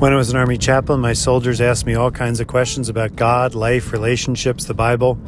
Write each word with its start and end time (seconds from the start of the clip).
When 0.00 0.14
I 0.14 0.16
was 0.16 0.30
an 0.30 0.38
Army 0.38 0.56
chaplain, 0.56 1.00
my 1.00 1.12
soldiers 1.12 1.60
asked 1.60 1.84
me 1.84 1.94
all 1.94 2.10
kinds 2.10 2.40
of 2.40 2.46
questions 2.46 2.88
about 2.88 3.16
God, 3.16 3.54
life, 3.54 3.92
relationships, 3.92 4.64
the 4.64 4.72
Bible, 4.72 5.18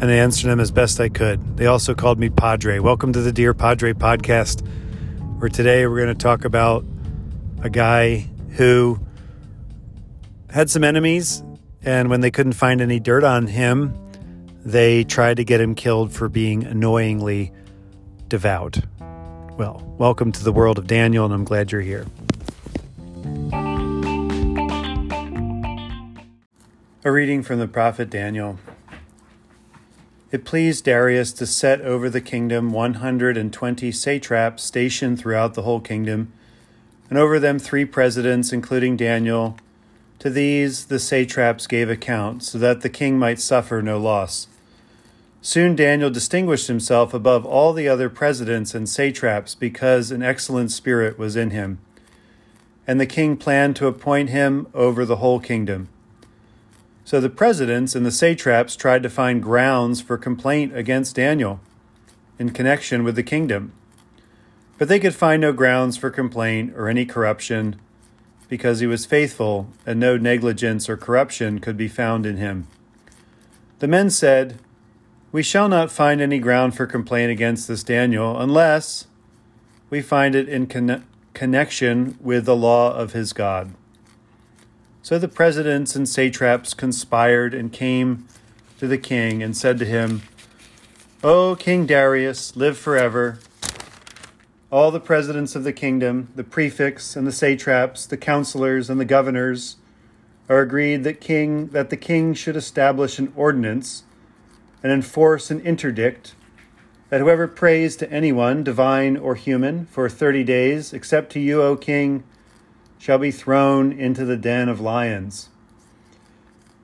and 0.00 0.04
I 0.04 0.14
answered 0.14 0.48
them 0.48 0.60
as 0.60 0.70
best 0.70 0.98
I 0.98 1.10
could. 1.10 1.58
They 1.58 1.66
also 1.66 1.94
called 1.94 2.18
me 2.18 2.30
Padre. 2.30 2.78
Welcome 2.78 3.12
to 3.12 3.20
the 3.20 3.32
Dear 3.32 3.52
Padre 3.52 3.92
podcast, 3.92 4.66
where 5.38 5.50
today 5.50 5.86
we're 5.86 5.98
going 5.98 6.08
to 6.08 6.14
talk 6.14 6.46
about 6.46 6.86
a 7.60 7.68
guy 7.68 8.26
who 8.52 8.98
had 10.48 10.70
some 10.70 10.84
enemies, 10.84 11.42
and 11.82 12.08
when 12.08 12.22
they 12.22 12.30
couldn't 12.30 12.54
find 12.54 12.80
any 12.80 12.98
dirt 12.98 13.24
on 13.24 13.46
him, 13.46 13.94
they 14.64 15.04
tried 15.04 15.36
to 15.36 15.44
get 15.44 15.60
him 15.60 15.74
killed 15.74 16.14
for 16.14 16.30
being 16.30 16.64
annoyingly 16.64 17.52
devout. 18.28 18.78
Well, 19.58 19.84
welcome 19.98 20.32
to 20.32 20.42
the 20.42 20.52
world 20.52 20.78
of 20.78 20.86
Daniel, 20.86 21.26
and 21.26 21.34
I'm 21.34 21.44
glad 21.44 21.72
you're 21.72 21.82
here. 21.82 22.06
A 27.04 27.12
reading 27.12 27.44
from 27.44 27.60
the 27.60 27.68
prophet 27.68 28.10
Daniel. 28.10 28.58
It 30.32 30.44
pleased 30.44 30.84
Darius 30.84 31.32
to 31.34 31.46
set 31.46 31.80
over 31.80 32.10
the 32.10 32.20
kingdom 32.20 32.72
120 32.72 33.92
satraps 33.92 34.64
stationed 34.64 35.20
throughout 35.20 35.54
the 35.54 35.62
whole 35.62 35.78
kingdom, 35.78 36.32
and 37.08 37.16
over 37.16 37.38
them 37.38 37.60
three 37.60 37.84
presidents, 37.84 38.52
including 38.52 38.96
Daniel. 38.96 39.56
To 40.18 40.28
these 40.28 40.86
the 40.86 40.98
satraps 40.98 41.68
gave 41.68 41.88
account, 41.88 42.42
so 42.42 42.58
that 42.58 42.80
the 42.80 42.90
king 42.90 43.16
might 43.16 43.38
suffer 43.38 43.80
no 43.80 43.96
loss. 43.96 44.48
Soon 45.40 45.76
Daniel 45.76 46.10
distinguished 46.10 46.66
himself 46.66 47.14
above 47.14 47.46
all 47.46 47.72
the 47.72 47.88
other 47.88 48.10
presidents 48.10 48.74
and 48.74 48.88
satraps 48.88 49.54
because 49.54 50.10
an 50.10 50.24
excellent 50.24 50.72
spirit 50.72 51.16
was 51.16 51.36
in 51.36 51.50
him. 51.50 51.78
And 52.88 53.00
the 53.00 53.06
king 53.06 53.36
planned 53.36 53.76
to 53.76 53.86
appoint 53.86 54.30
him 54.30 54.66
over 54.74 55.04
the 55.04 55.18
whole 55.18 55.38
kingdom. 55.38 55.90
So 57.08 57.22
the 57.22 57.30
presidents 57.30 57.94
and 57.94 58.04
the 58.04 58.10
satraps 58.10 58.76
tried 58.76 59.02
to 59.02 59.08
find 59.08 59.42
grounds 59.42 60.02
for 60.02 60.18
complaint 60.18 60.76
against 60.76 61.16
Daniel 61.16 61.58
in 62.38 62.50
connection 62.50 63.02
with 63.02 63.16
the 63.16 63.22
kingdom. 63.22 63.72
But 64.76 64.88
they 64.88 65.00
could 65.00 65.14
find 65.14 65.40
no 65.40 65.54
grounds 65.54 65.96
for 65.96 66.10
complaint 66.10 66.74
or 66.76 66.86
any 66.86 67.06
corruption 67.06 67.80
because 68.50 68.80
he 68.80 68.86
was 68.86 69.06
faithful 69.06 69.68
and 69.86 69.98
no 69.98 70.18
negligence 70.18 70.86
or 70.86 70.98
corruption 70.98 71.60
could 71.60 71.78
be 71.78 71.88
found 71.88 72.26
in 72.26 72.36
him. 72.36 72.66
The 73.78 73.88
men 73.88 74.10
said, 74.10 74.58
We 75.32 75.42
shall 75.42 75.70
not 75.70 75.90
find 75.90 76.20
any 76.20 76.38
ground 76.38 76.76
for 76.76 76.86
complaint 76.86 77.32
against 77.32 77.68
this 77.68 77.82
Daniel 77.82 78.38
unless 78.38 79.06
we 79.88 80.02
find 80.02 80.34
it 80.34 80.46
in 80.46 80.66
con- 80.66 81.06
connection 81.32 82.18
with 82.20 82.44
the 82.44 82.54
law 82.54 82.92
of 82.92 83.14
his 83.14 83.32
God. 83.32 83.72
So 85.08 85.18
the 85.18 85.26
presidents 85.26 85.96
and 85.96 86.06
satraps 86.06 86.74
conspired 86.74 87.54
and 87.54 87.72
came 87.72 88.28
to 88.78 88.86
the 88.86 88.98
king 88.98 89.42
and 89.42 89.56
said 89.56 89.78
to 89.78 89.86
him, 89.86 90.20
O 91.24 91.56
King 91.56 91.86
Darius, 91.86 92.56
live 92.56 92.76
forever. 92.76 93.38
All 94.70 94.90
the 94.90 95.00
presidents 95.00 95.56
of 95.56 95.64
the 95.64 95.72
kingdom, 95.72 96.28
the 96.34 96.44
prefects 96.44 97.16
and 97.16 97.26
the 97.26 97.32
satraps, 97.32 98.04
the 98.04 98.18
counselors 98.18 98.90
and 98.90 99.00
the 99.00 99.06
governors, 99.06 99.76
are 100.46 100.60
agreed 100.60 101.04
that 101.04 101.22
king 101.22 101.68
that 101.68 101.88
the 101.88 101.96
king 101.96 102.34
should 102.34 102.54
establish 102.54 103.18
an 103.18 103.32
ordinance 103.34 104.02
and 104.82 104.92
enforce 104.92 105.50
an 105.50 105.62
interdict 105.62 106.34
that 107.08 107.22
whoever 107.22 107.48
prays 107.48 107.96
to 107.96 108.12
anyone, 108.12 108.62
divine 108.62 109.16
or 109.16 109.36
human, 109.36 109.86
for 109.86 110.10
thirty 110.10 110.44
days, 110.44 110.92
except 110.92 111.32
to 111.32 111.40
you, 111.40 111.62
O 111.62 111.76
king, 111.76 112.24
shall 112.98 113.18
be 113.18 113.30
thrown 113.30 113.92
into 113.92 114.24
the 114.24 114.36
den 114.36 114.68
of 114.68 114.80
lions. 114.80 115.48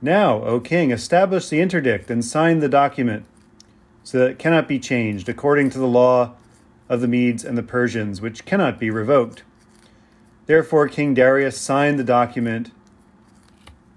Now, 0.00 0.42
O 0.44 0.60
king, 0.60 0.90
establish 0.90 1.48
the 1.48 1.60
interdict 1.60 2.10
and 2.10 2.24
sign 2.24 2.60
the 2.60 2.68
document, 2.68 3.24
so 4.02 4.18
that 4.18 4.30
it 4.30 4.38
cannot 4.38 4.68
be 4.68 4.78
changed 4.78 5.28
according 5.28 5.70
to 5.70 5.78
the 5.78 5.86
law 5.86 6.34
of 6.88 7.00
the 7.00 7.08
Medes 7.08 7.44
and 7.44 7.56
the 7.56 7.62
Persians, 7.62 8.20
which 8.20 8.44
cannot 8.44 8.78
be 8.78 8.90
revoked. 8.90 9.42
Therefore, 10.46 10.88
King 10.88 11.14
Darius 11.14 11.58
signed 11.58 11.98
the 11.98 12.04
document 12.04 12.70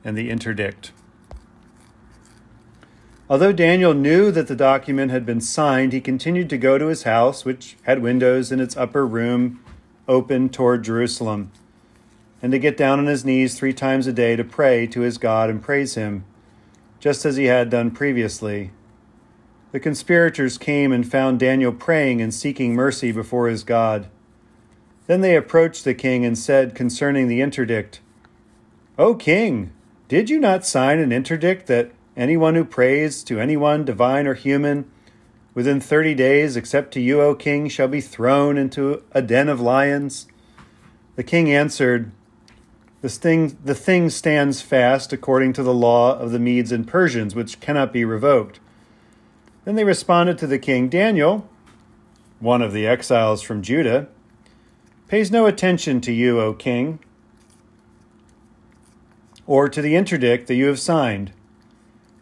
and 0.03 0.17
the 0.17 0.29
interdict. 0.29 0.93
Although 3.29 3.51
Daniel 3.51 3.93
knew 3.93 4.31
that 4.31 4.47
the 4.47 4.55
document 4.55 5.11
had 5.11 5.25
been 5.25 5.41
signed, 5.41 5.91
he 5.91 5.99
continued 5.99 6.49
to 6.49 6.57
go 6.57 6.77
to 6.77 6.87
his 6.87 7.03
house, 7.03 7.43
which 7.43 7.75
had 7.81 8.01
windows 8.01 8.53
in 8.53 8.61
its 8.61 8.77
upper 8.77 9.05
room 9.05 9.59
open 10.07 10.47
toward 10.47 10.85
Jerusalem 10.85 11.51
and 12.41 12.51
to 12.51 12.59
get 12.59 12.77
down 12.77 12.99
on 12.99 13.07
his 13.07 13.25
knees 13.25 13.57
three 13.57 13.73
times 13.73 14.07
a 14.07 14.13
day 14.13 14.35
to 14.35 14.43
pray 14.43 14.85
to 14.87 15.01
his 15.01 15.17
God 15.17 15.49
and 15.49 15.61
praise 15.61 15.95
him, 15.95 16.23
just 16.99 17.25
as 17.25 17.35
he 17.35 17.45
had 17.45 17.69
done 17.69 17.91
previously. 17.91 18.71
The 19.71 19.79
conspirators 19.79 20.57
came 20.57 20.91
and 20.91 21.09
found 21.09 21.39
Daniel 21.39 21.73
praying 21.73 22.21
and 22.21 22.33
seeking 22.33 22.73
mercy 22.73 23.11
before 23.11 23.47
his 23.47 23.63
God. 23.63 24.07
Then 25.07 25.21
they 25.21 25.35
approached 25.35 25.83
the 25.83 25.93
king 25.93 26.25
and 26.25 26.37
said 26.37 26.75
concerning 26.75 27.27
the 27.27 27.41
interdict, 27.41 28.01
O 28.97 29.13
king, 29.15 29.71
did 30.07 30.29
you 30.29 30.39
not 30.39 30.65
sign 30.65 30.99
an 30.99 31.11
interdict 31.11 31.67
that 31.67 31.91
anyone 32.15 32.55
who 32.55 32.65
prays 32.65 33.23
to 33.23 33.39
anyone, 33.39 33.85
divine 33.85 34.25
or 34.25 34.33
human, 34.33 34.89
within 35.53 35.79
thirty 35.79 36.13
days, 36.15 36.55
except 36.55 36.93
to 36.93 37.01
you, 37.01 37.21
O 37.21 37.35
king, 37.35 37.67
shall 37.67 37.87
be 37.87 38.01
thrown 38.01 38.57
into 38.57 39.03
a 39.11 39.21
den 39.21 39.49
of 39.49 39.59
lions? 39.59 40.27
The 41.15 41.23
king 41.23 41.51
answered, 41.51 42.11
this 43.07 43.15
thing, 43.15 43.57
the 43.63 43.73
thing 43.73 44.09
stands 44.09 44.59
fast 44.59 45.13
according 45.13 45.53
to 45.53 45.63
the 45.63 45.73
law 45.73 46.19
of 46.19 46.31
the 46.31 46.39
Medes 46.39 46.73
and 46.73 46.85
Persians, 46.85 47.33
which 47.33 47.61
cannot 47.61 47.93
be 47.93 48.03
revoked. 48.03 48.59
Then 49.63 49.75
they 49.75 49.85
responded 49.85 50.37
to 50.39 50.47
the 50.47 50.59
king 50.59 50.89
Daniel, 50.89 51.47
one 52.41 52.61
of 52.61 52.73
the 52.73 52.85
exiles 52.85 53.41
from 53.41 53.61
Judah, 53.61 54.09
pays 55.07 55.31
no 55.31 55.45
attention 55.45 56.01
to 56.01 56.11
you, 56.11 56.41
O 56.41 56.53
king, 56.53 56.99
or 59.45 59.69
to 59.69 59.81
the 59.81 59.95
interdict 59.95 60.47
that 60.47 60.55
you 60.55 60.65
have 60.65 60.77
signed, 60.77 61.31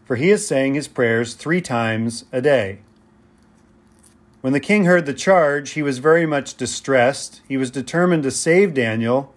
for 0.05 0.17
he 0.17 0.29
is 0.29 0.47
saying 0.47 0.75
his 0.75 0.87
prayers 0.87 1.33
three 1.33 1.61
times 1.61 2.25
a 2.31 2.41
day. 2.41 2.77
When 4.41 4.53
the 4.53 4.59
king 4.59 4.85
heard 4.85 5.07
the 5.07 5.15
charge, 5.15 5.71
he 5.71 5.81
was 5.81 5.97
very 5.97 6.27
much 6.27 6.53
distressed. 6.53 7.41
He 7.47 7.57
was 7.57 7.71
determined 7.71 8.21
to 8.21 8.29
save 8.29 8.75
Daniel 8.75 9.33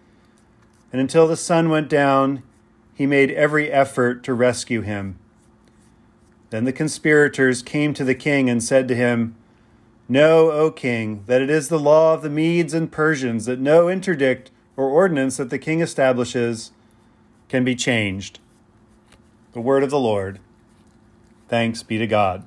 and 0.92 1.00
until 1.00 1.26
the 1.26 1.36
sun 1.36 1.68
went 1.68 1.88
down, 1.88 2.42
he 2.94 3.06
made 3.06 3.30
every 3.32 3.70
effort 3.70 4.22
to 4.24 4.34
rescue 4.34 4.80
him. 4.80 5.18
Then 6.50 6.64
the 6.64 6.72
conspirators 6.72 7.62
came 7.62 7.92
to 7.94 8.04
the 8.04 8.14
king 8.14 8.48
and 8.48 8.62
said 8.62 8.88
to 8.88 8.94
him, 8.94 9.36
Know, 10.08 10.50
O 10.50 10.70
king, 10.70 11.22
that 11.26 11.42
it 11.42 11.50
is 11.50 11.68
the 11.68 11.78
law 11.78 12.14
of 12.14 12.22
the 12.22 12.30
Medes 12.30 12.72
and 12.72 12.90
Persians 12.90 13.44
that 13.44 13.60
no 13.60 13.88
interdict 13.88 14.50
or 14.76 14.88
ordinance 14.88 15.36
that 15.36 15.50
the 15.50 15.58
king 15.58 15.80
establishes 15.80 16.72
can 17.48 17.64
be 17.64 17.74
changed. 17.74 18.38
The 19.52 19.60
word 19.60 19.82
of 19.82 19.90
the 19.90 19.98
Lord. 19.98 20.40
Thanks 21.48 21.82
be 21.82 21.98
to 21.98 22.06
God. 22.06 22.46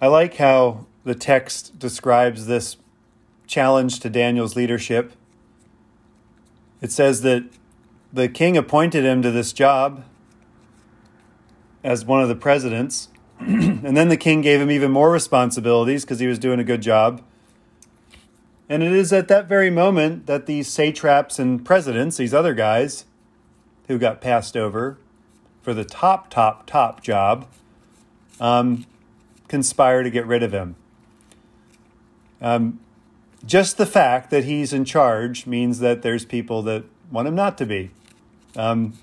I 0.00 0.08
like 0.08 0.36
how 0.36 0.86
the 1.04 1.14
text 1.14 1.78
describes 1.78 2.46
this 2.46 2.76
challenge 3.46 4.00
to 4.00 4.10
Daniel's 4.10 4.56
leadership. 4.56 5.12
It 6.80 6.92
says 6.92 7.22
that 7.22 7.44
the 8.12 8.28
king 8.28 8.56
appointed 8.56 9.04
him 9.04 9.22
to 9.22 9.30
this 9.30 9.52
job 9.52 10.04
as 11.82 12.04
one 12.04 12.22
of 12.22 12.28
the 12.28 12.36
presidents. 12.36 13.08
and 13.38 13.96
then 13.96 14.08
the 14.08 14.16
king 14.16 14.40
gave 14.40 14.60
him 14.60 14.70
even 14.70 14.90
more 14.90 15.10
responsibilities 15.10 16.04
because 16.04 16.18
he 16.18 16.26
was 16.26 16.38
doing 16.38 16.58
a 16.58 16.64
good 16.64 16.82
job. 16.82 17.22
And 18.68 18.82
it 18.82 18.92
is 18.92 19.12
at 19.12 19.28
that 19.28 19.46
very 19.46 19.70
moment 19.70 20.26
that 20.26 20.46
these 20.46 20.68
satraps 20.68 21.38
and 21.38 21.64
presidents, 21.64 22.16
these 22.16 22.34
other 22.34 22.54
guys 22.54 23.04
who 23.86 23.98
got 23.98 24.20
passed 24.20 24.56
over 24.56 24.98
for 25.62 25.72
the 25.72 25.84
top, 25.84 26.30
top, 26.30 26.66
top 26.66 27.02
job, 27.02 27.46
um, 28.40 28.84
conspire 29.48 30.02
to 30.02 30.10
get 30.10 30.26
rid 30.26 30.42
of 30.42 30.52
him. 30.52 30.74
Um, 32.40 32.80
just 33.46 33.78
the 33.78 33.86
fact 33.86 34.30
that 34.30 34.44
he's 34.44 34.72
in 34.72 34.84
charge 34.84 35.46
means 35.46 35.78
that 35.78 36.02
there's 36.02 36.24
people 36.24 36.62
that 36.62 36.84
want 37.10 37.28
him 37.28 37.34
not 37.34 37.56
to 37.58 37.66
be. 37.66 37.90
Um, 38.56 38.94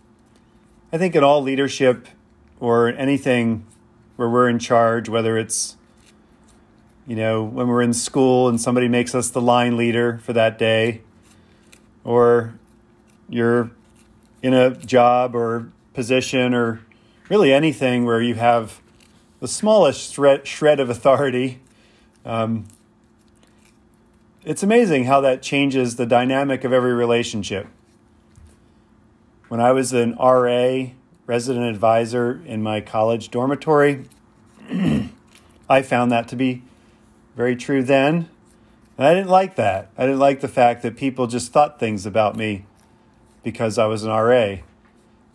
I 0.91 0.97
think 0.97 1.15
in 1.15 1.23
all 1.23 1.41
leadership 1.41 2.07
or 2.59 2.89
anything 2.89 3.65
where 4.17 4.29
we're 4.29 4.49
in 4.49 4.59
charge, 4.59 5.09
whether 5.09 5.37
it's 5.37 5.77
you 7.07 7.15
know 7.15 7.43
when 7.43 7.67
we're 7.67 7.81
in 7.81 7.93
school 7.93 8.47
and 8.47 8.59
somebody 8.59 8.87
makes 8.87 9.15
us 9.15 9.29
the 9.29 9.41
line 9.41 9.77
leader 9.77 10.19
for 10.19 10.33
that 10.33 10.57
day, 10.57 11.01
or 12.03 12.53
you're 13.29 13.71
in 14.41 14.53
a 14.53 14.71
job 14.71 15.35
or 15.35 15.71
position 15.93 16.53
or 16.53 16.81
really 17.29 17.53
anything 17.53 18.05
where 18.05 18.21
you 18.21 18.35
have 18.35 18.81
the 19.39 19.47
smallest 19.47 20.13
shred, 20.13 20.45
shred 20.45 20.79
of 20.79 20.89
authority. 20.89 21.59
Um, 22.25 22.65
it's 24.45 24.63
amazing 24.63 25.05
how 25.05 25.21
that 25.21 25.41
changes 25.41 25.95
the 25.95 26.05
dynamic 26.05 26.63
of 26.63 26.73
every 26.73 26.93
relationship. 26.93 27.67
When 29.47 29.61
I 29.61 29.71
was 29.71 29.93
an 29.93 30.15
RA, 30.15 30.87
resident 31.25 31.65
advisor 31.65 32.41
in 32.45 32.61
my 32.61 32.81
college 32.81 33.29
dormitory, 33.29 34.05
I 35.69 35.81
found 35.81 36.11
that 36.11 36.27
to 36.29 36.35
be 36.35 36.63
very 37.35 37.55
true 37.55 37.83
then. 37.83 38.29
And 38.97 39.07
I 39.07 39.13
didn't 39.13 39.29
like 39.29 39.55
that. 39.55 39.89
I 39.97 40.05
didn't 40.05 40.19
like 40.19 40.41
the 40.41 40.47
fact 40.47 40.83
that 40.83 40.97
people 40.97 41.27
just 41.27 41.51
thought 41.51 41.79
things 41.79 42.05
about 42.05 42.35
me 42.35 42.65
because 43.43 43.77
I 43.77 43.85
was 43.85 44.03
an 44.03 44.09
RA 44.09 44.57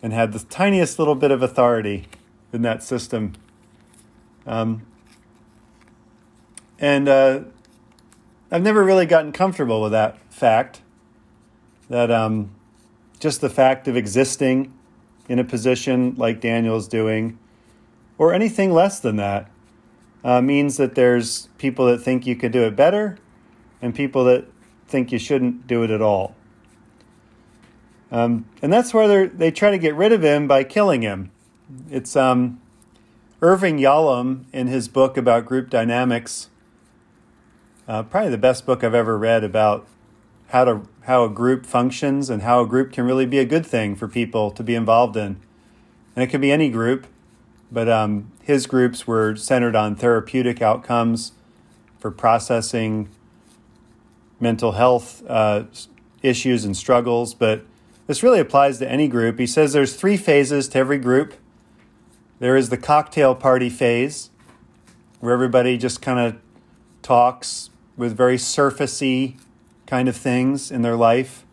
and 0.01 0.13
had 0.13 0.31
the 0.33 0.39
tiniest 0.39 0.97
little 0.99 1.15
bit 1.15 1.31
of 1.31 1.41
authority 1.41 2.07
in 2.53 2.61
that 2.61 2.83
system. 2.83 3.33
Um, 4.45 4.85
and 6.79 7.09
uh, 7.09 7.41
I've 8.51 8.63
never 8.63 8.83
really 8.83 9.05
gotten 9.05 9.31
comfortable 9.31 9.81
with 9.81 9.91
that 9.91 10.17
fact 10.31 10.81
that 11.89 12.09
um, 12.09 12.55
just 13.19 13.41
the 13.41 13.49
fact 13.49 13.87
of 13.87 13.95
existing 13.95 14.73
in 15.27 15.37
a 15.37 15.43
position 15.43 16.15
like 16.17 16.41
Daniel's 16.41 16.87
doing, 16.87 17.37
or 18.17 18.33
anything 18.33 18.71
less 18.71 18.99
than 18.99 19.17
that, 19.17 19.51
uh, 20.23 20.41
means 20.41 20.77
that 20.77 20.95
there's 20.95 21.47
people 21.57 21.85
that 21.85 21.99
think 21.99 22.25
you 22.25 22.35
could 22.35 22.51
do 22.51 22.63
it 22.63 22.75
better 22.75 23.17
and 23.81 23.93
people 23.93 24.23
that 24.25 24.45
think 24.87 25.11
you 25.11 25.19
shouldn't 25.19 25.67
do 25.67 25.83
it 25.83 25.91
at 25.91 26.01
all. 26.01 26.35
Um, 28.11 28.45
and 28.61 28.73
that's 28.73 28.93
where 28.93 29.27
they 29.27 29.51
try 29.51 29.69
to 29.69 29.77
get 29.77 29.93
rid 29.93 30.11
of 30.11 30.23
him 30.23 30.47
by 30.47 30.63
killing 30.63 31.03
him. 31.03 31.31
It's 31.91 32.15
um, 32.15 32.59
Irving 33.41 33.77
Yalom 33.77 34.45
in 34.51 34.65
his 34.65 34.87
book 34.87 35.15
about 35.15 35.45
group 35.45 35.69
dynamics, 35.69 36.49
uh, 37.89 38.03
probably 38.03 38.29
the 38.29 38.37
best 38.37 38.67
book 38.67 38.83
I've 38.83 38.93
ever 38.93 39.17
read 39.17 39.43
about 39.43 39.87
how 40.49 40.63
to 40.63 40.81
how 41.01 41.25
a 41.25 41.29
group 41.29 41.65
functions 41.65 42.29
and 42.29 42.43
how 42.43 42.61
a 42.61 42.67
group 42.67 42.93
can 42.93 43.03
really 43.03 43.25
be 43.25 43.39
a 43.39 43.45
good 43.45 43.65
thing 43.65 43.95
for 43.95 44.07
people 44.07 44.51
to 44.51 44.63
be 44.63 44.75
involved 44.75 45.17
in. 45.17 45.37
And 46.15 46.23
it 46.23 46.27
could 46.27 46.39
be 46.39 46.51
any 46.51 46.69
group, 46.69 47.07
but 47.71 47.89
um, 47.89 48.31
his 48.43 48.67
groups 48.67 49.07
were 49.07 49.35
centered 49.35 49.75
on 49.75 49.95
therapeutic 49.95 50.61
outcomes 50.61 51.31
for 51.97 52.11
processing 52.11 53.09
mental 54.39 54.73
health 54.73 55.23
uh, 55.27 55.63
issues 56.21 56.65
and 56.65 56.77
struggles. 56.77 57.33
But 57.33 57.65
this 58.05 58.21
really 58.21 58.39
applies 58.39 58.77
to 58.79 58.89
any 58.89 59.07
group. 59.07 59.39
He 59.39 59.47
says 59.47 59.73
there's 59.73 59.95
three 59.95 60.17
phases 60.17 60.67
to 60.69 60.77
every 60.77 60.99
group. 60.99 61.33
There 62.37 62.55
is 62.55 62.69
the 62.69 62.77
cocktail 62.77 63.33
party 63.33 63.69
phase, 63.69 64.29
where 65.19 65.33
everybody 65.33 65.75
just 65.75 66.03
kind 66.03 66.19
of 66.19 66.39
talks 67.01 67.68
with 67.99 68.15
very 68.15 68.37
surfacey 68.37 69.35
kind 69.85 70.07
of 70.07 70.15
things 70.15 70.71
in 70.71 70.83
their 70.83 70.95
life, 70.95 71.45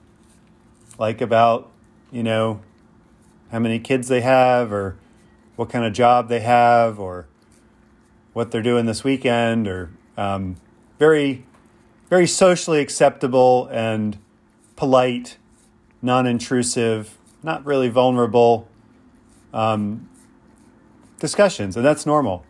like 0.97 1.21
about, 1.21 1.69
you 2.13 2.23
know, 2.23 2.61
how 3.51 3.59
many 3.59 3.81
kids 3.81 4.07
they 4.07 4.21
have 4.21 4.73
or 4.73 4.97
what 5.57 5.69
kind 5.69 5.85
of 5.85 5.93
job 5.93 6.29
they 6.29 6.39
have 6.39 7.01
or 7.01 7.27
what 8.33 8.53
they're 8.53 8.63
doing 8.63 8.87
this 8.87 9.03
weekend 9.03 9.67
or 9.67 9.91
um, 10.17 10.55
very, 11.01 11.45
very 12.09 12.29
socially 12.29 12.79
acceptable 12.79 13.69
and 13.73 14.17
polite 14.77 15.39
non 16.01 16.29
intrusive, 16.29 17.19
not 17.43 17.67
really 17.67 17.89
vulnerable 17.89 18.69
um, 19.53 20.09
discussions, 21.19 21.77
and 21.77 21.85
that's 21.85 22.07
normal. 22.07 22.47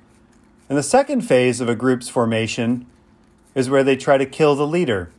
And 0.68 0.76
the 0.76 0.82
second 0.82 1.22
phase 1.22 1.62
of 1.62 1.68
a 1.70 1.74
group's 1.74 2.10
formation 2.10 2.84
is 3.56 3.68
where 3.68 3.82
they 3.82 3.96
try 3.96 4.18
to 4.18 4.26
kill 4.26 4.54
the 4.54 4.66
leader. 4.66 5.10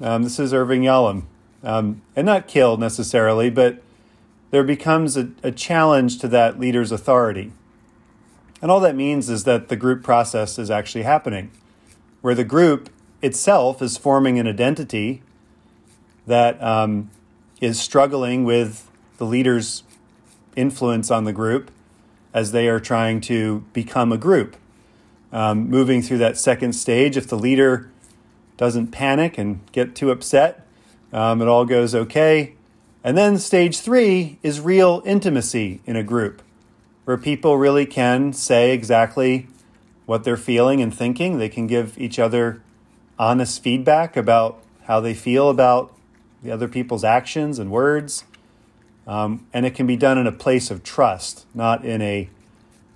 Um, 0.00 0.22
this 0.22 0.38
is 0.38 0.54
Irving 0.54 0.82
Yalom. 0.82 1.24
Um, 1.62 2.00
and 2.14 2.24
not 2.24 2.46
kill 2.46 2.76
necessarily, 2.76 3.50
but 3.50 3.82
there 4.52 4.62
becomes 4.62 5.16
a, 5.16 5.30
a 5.42 5.50
challenge 5.50 6.18
to 6.20 6.28
that 6.28 6.60
leader's 6.60 6.92
authority. 6.92 7.50
And 8.62 8.70
all 8.70 8.78
that 8.80 8.94
means 8.94 9.28
is 9.28 9.44
that 9.44 9.68
the 9.68 9.74
group 9.74 10.04
process 10.04 10.58
is 10.60 10.70
actually 10.70 11.02
happening, 11.02 11.50
where 12.20 12.36
the 12.36 12.44
group 12.44 12.88
itself 13.20 13.82
is 13.82 13.96
forming 13.96 14.38
an 14.38 14.46
identity 14.46 15.22
that 16.26 16.62
um, 16.62 17.10
is 17.60 17.80
struggling 17.80 18.44
with 18.44 18.88
the 19.18 19.24
leader's 19.24 19.82
influence 20.54 21.10
on 21.10 21.24
the 21.24 21.32
group 21.32 21.72
as 22.32 22.52
they 22.52 22.68
are 22.68 22.80
trying 22.80 23.20
to 23.22 23.64
become 23.72 24.12
a 24.12 24.18
group. 24.18 24.56
Um, 25.36 25.68
moving 25.68 26.00
through 26.00 26.16
that 26.18 26.38
second 26.38 26.72
stage, 26.72 27.14
if 27.14 27.26
the 27.26 27.36
leader 27.36 27.90
doesn't 28.56 28.86
panic 28.86 29.36
and 29.36 29.60
get 29.70 29.94
too 29.94 30.10
upset, 30.10 30.66
um, 31.12 31.42
it 31.42 31.46
all 31.46 31.66
goes 31.66 31.94
okay. 31.94 32.54
And 33.04 33.18
then 33.18 33.36
stage 33.36 33.80
three 33.80 34.38
is 34.42 34.62
real 34.62 35.02
intimacy 35.04 35.82
in 35.84 35.94
a 35.94 36.02
group 36.02 36.40
where 37.04 37.18
people 37.18 37.58
really 37.58 37.84
can 37.84 38.32
say 38.32 38.72
exactly 38.72 39.46
what 40.06 40.24
they're 40.24 40.38
feeling 40.38 40.80
and 40.80 40.94
thinking. 40.94 41.36
They 41.36 41.50
can 41.50 41.66
give 41.66 41.98
each 41.98 42.18
other 42.18 42.62
honest 43.18 43.62
feedback 43.62 44.16
about 44.16 44.62
how 44.84 45.00
they 45.00 45.12
feel 45.12 45.50
about 45.50 45.94
the 46.42 46.50
other 46.50 46.66
people's 46.66 47.04
actions 47.04 47.58
and 47.58 47.70
words. 47.70 48.24
Um, 49.06 49.46
and 49.52 49.66
it 49.66 49.74
can 49.74 49.86
be 49.86 49.98
done 49.98 50.16
in 50.16 50.26
a 50.26 50.32
place 50.32 50.70
of 50.70 50.82
trust, 50.82 51.44
not 51.52 51.84
in 51.84 52.00
a, 52.00 52.30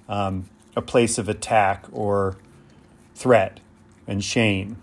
um, 0.08 0.48
a 0.76 0.82
place 0.82 1.18
of 1.18 1.28
attack 1.28 1.86
or 1.92 2.36
threat 3.14 3.60
and 4.06 4.24
shame. 4.24 4.76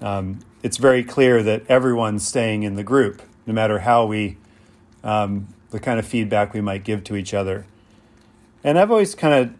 Um, 0.00 0.40
it's 0.62 0.76
very 0.76 1.02
clear 1.02 1.42
that 1.42 1.64
everyone's 1.68 2.26
staying 2.26 2.62
in 2.62 2.76
the 2.76 2.84
group, 2.84 3.22
no 3.46 3.52
matter 3.52 3.80
how 3.80 4.06
we, 4.06 4.38
um, 5.02 5.48
the 5.70 5.80
kind 5.80 5.98
of 5.98 6.06
feedback 6.06 6.54
we 6.54 6.60
might 6.60 6.84
give 6.84 7.04
to 7.04 7.16
each 7.16 7.34
other. 7.34 7.66
And 8.62 8.78
I've 8.78 8.90
always 8.90 9.14
kind 9.14 9.34
of 9.34 9.54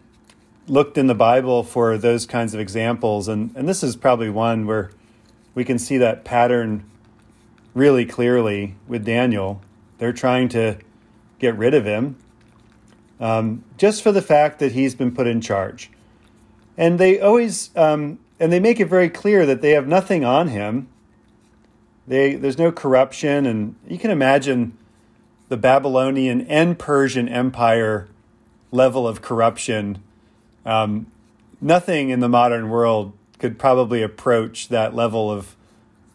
looked 0.71 0.97
in 0.97 1.07
the 1.07 1.15
Bible 1.15 1.63
for 1.63 1.97
those 1.97 2.25
kinds 2.25 2.53
of 2.53 2.59
examples, 2.59 3.27
and, 3.27 3.53
and 3.55 3.67
this 3.67 3.83
is 3.83 3.95
probably 3.95 4.29
one 4.29 4.65
where 4.65 4.91
we 5.55 5.65
can 5.65 5.77
see 5.77 5.97
that 5.97 6.23
pattern 6.23 6.89
really 7.73 8.05
clearly 8.05 8.75
with 8.87 9.03
Daniel. 9.03 9.61
They're 9.97 10.13
trying 10.13 10.49
to 10.49 10.77
get 11.39 11.57
rid 11.57 11.73
of 11.73 11.85
him 11.85 12.15
um, 13.23 13.63
just 13.77 14.03
for 14.03 14.11
the 14.11 14.21
fact 14.21 14.59
that 14.59 14.73
he's 14.73 14.95
been 14.95 15.15
put 15.15 15.27
in 15.27 15.39
charge. 15.39 15.89
And 16.77 16.99
they 16.99 17.21
always, 17.21 17.69
um, 17.77 18.19
and 18.37 18.51
they 18.51 18.59
make 18.59 18.81
it 18.81 18.89
very 18.89 19.09
clear 19.09 19.45
that 19.45 19.61
they 19.61 19.71
have 19.71 19.87
nothing 19.87 20.25
on 20.25 20.49
him. 20.49 20.89
They, 22.05 22.35
there's 22.35 22.57
no 22.57 22.69
corruption, 22.69 23.45
and 23.45 23.77
you 23.87 23.97
can 23.97 24.11
imagine 24.11 24.77
the 25.47 25.55
Babylonian 25.55 26.41
and 26.47 26.77
Persian 26.77 27.29
Empire 27.29 28.09
level 28.71 29.07
of 29.07 29.21
corruption. 29.21 30.03
Um, 30.65 31.07
nothing 31.61 32.09
in 32.09 32.19
the 32.19 32.27
modern 32.27 32.69
world 32.69 33.13
could 33.39 33.57
probably 33.57 34.03
approach 34.03 34.67
that 34.67 34.93
level 34.93 35.31
of 35.31 35.55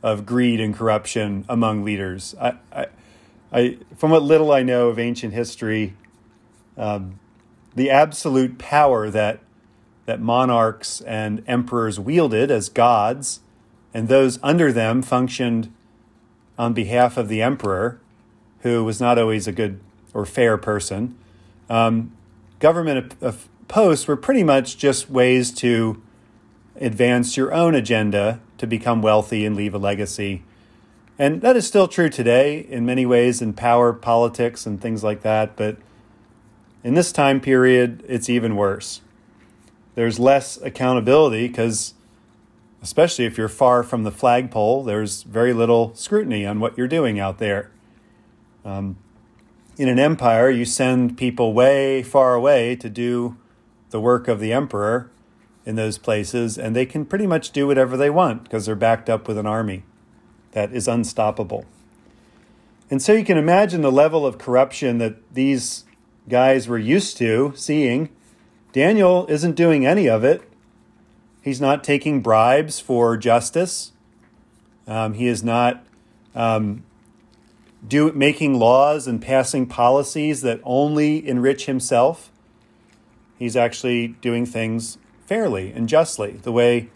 of 0.00 0.24
greed 0.24 0.60
and 0.60 0.76
corruption 0.76 1.44
among 1.48 1.84
leaders. 1.84 2.34
I, 2.40 2.54
I, 2.72 2.86
I 3.52 3.78
from 3.96 4.10
what 4.10 4.22
little 4.22 4.52
I 4.52 4.62
know 4.62 4.88
of 4.88 4.98
ancient 4.98 5.34
history, 5.34 5.94
um, 6.78 7.18
the 7.74 7.90
absolute 7.90 8.58
power 8.58 9.10
that 9.10 9.40
that 10.06 10.20
monarchs 10.22 11.02
and 11.02 11.44
emperors 11.46 12.00
wielded 12.00 12.50
as 12.50 12.70
gods, 12.70 13.40
and 13.92 14.08
those 14.08 14.38
under 14.42 14.72
them 14.72 15.02
functioned 15.02 15.70
on 16.58 16.72
behalf 16.72 17.18
of 17.18 17.28
the 17.28 17.42
emperor, 17.42 18.00
who 18.60 18.82
was 18.84 19.02
not 19.02 19.18
always 19.18 19.46
a 19.46 19.52
good 19.52 19.80
or 20.14 20.24
fair 20.24 20.56
person. 20.56 21.14
Um, 21.68 22.12
government 22.58 23.14
posts 23.68 24.08
were 24.08 24.16
pretty 24.16 24.42
much 24.42 24.78
just 24.78 25.10
ways 25.10 25.52
to 25.52 26.02
advance 26.80 27.36
your 27.36 27.52
own 27.52 27.74
agenda 27.74 28.40
to 28.56 28.66
become 28.66 29.02
wealthy 29.02 29.44
and 29.44 29.54
leave 29.54 29.74
a 29.74 29.78
legacy. 29.78 30.42
And 31.18 31.42
that 31.42 31.56
is 31.56 31.66
still 31.66 31.86
true 31.86 32.08
today 32.08 32.60
in 32.60 32.86
many 32.86 33.04
ways 33.04 33.42
in 33.42 33.52
power 33.52 33.92
politics 33.92 34.66
and 34.66 34.80
things 34.80 35.04
like 35.04 35.22
that. 35.22 35.56
But 35.56 35.76
in 36.84 36.94
this 36.94 37.12
time 37.12 37.40
period, 37.40 38.04
it's 38.08 38.28
even 38.28 38.56
worse. 38.56 39.00
There's 39.94 40.18
less 40.18 40.56
accountability 40.58 41.48
because, 41.48 41.94
especially 42.82 43.24
if 43.24 43.36
you're 43.36 43.48
far 43.48 43.82
from 43.82 44.04
the 44.04 44.12
flagpole, 44.12 44.84
there's 44.84 45.24
very 45.24 45.52
little 45.52 45.94
scrutiny 45.94 46.46
on 46.46 46.60
what 46.60 46.78
you're 46.78 46.88
doing 46.88 47.18
out 47.18 47.38
there. 47.38 47.70
Um, 48.64 48.96
in 49.76 49.88
an 49.88 49.98
empire, 49.98 50.50
you 50.50 50.64
send 50.64 51.16
people 51.16 51.52
way 51.52 52.02
far 52.02 52.34
away 52.34 52.76
to 52.76 52.88
do 52.88 53.36
the 53.90 54.00
work 54.00 54.28
of 54.28 54.40
the 54.40 54.52
emperor 54.52 55.10
in 55.64 55.76
those 55.76 55.98
places, 55.98 56.58
and 56.58 56.74
they 56.74 56.86
can 56.86 57.04
pretty 57.04 57.26
much 57.26 57.50
do 57.50 57.66
whatever 57.66 57.96
they 57.96 58.10
want 58.10 58.44
because 58.44 58.66
they're 58.66 58.74
backed 58.74 59.10
up 59.10 59.28
with 59.28 59.36
an 59.36 59.46
army 59.46 59.84
that 60.52 60.72
is 60.72 60.88
unstoppable. 60.88 61.64
And 62.90 63.02
so 63.02 63.12
you 63.12 63.24
can 63.24 63.36
imagine 63.36 63.82
the 63.82 63.92
level 63.92 64.24
of 64.24 64.38
corruption 64.38 64.98
that 64.98 65.16
these 65.34 65.84
guys 66.28 66.68
were 66.68 66.78
used 66.78 67.16
to 67.18 67.52
seeing. 67.56 68.10
Daniel 68.72 69.26
isn't 69.28 69.56
doing 69.56 69.86
any 69.86 70.08
of 70.08 70.24
it. 70.24 70.42
He's 71.42 71.60
not 71.60 71.82
taking 71.82 72.20
bribes 72.20 72.80
for 72.80 73.16
justice. 73.16 73.92
Um, 74.86 75.14
he 75.14 75.26
is 75.26 75.42
not 75.42 75.84
um, 76.34 76.84
do, 77.86 78.12
making 78.12 78.58
laws 78.58 79.06
and 79.06 79.20
passing 79.20 79.66
policies 79.66 80.42
that 80.42 80.60
only 80.64 81.26
enrich 81.26 81.66
himself. 81.66 82.30
He's 83.38 83.56
actually 83.56 84.08
doing 84.08 84.46
things 84.46 84.98
fairly 85.26 85.72
and 85.72 85.88
justly, 85.88 86.32
the 86.42 86.52
way 86.52 86.90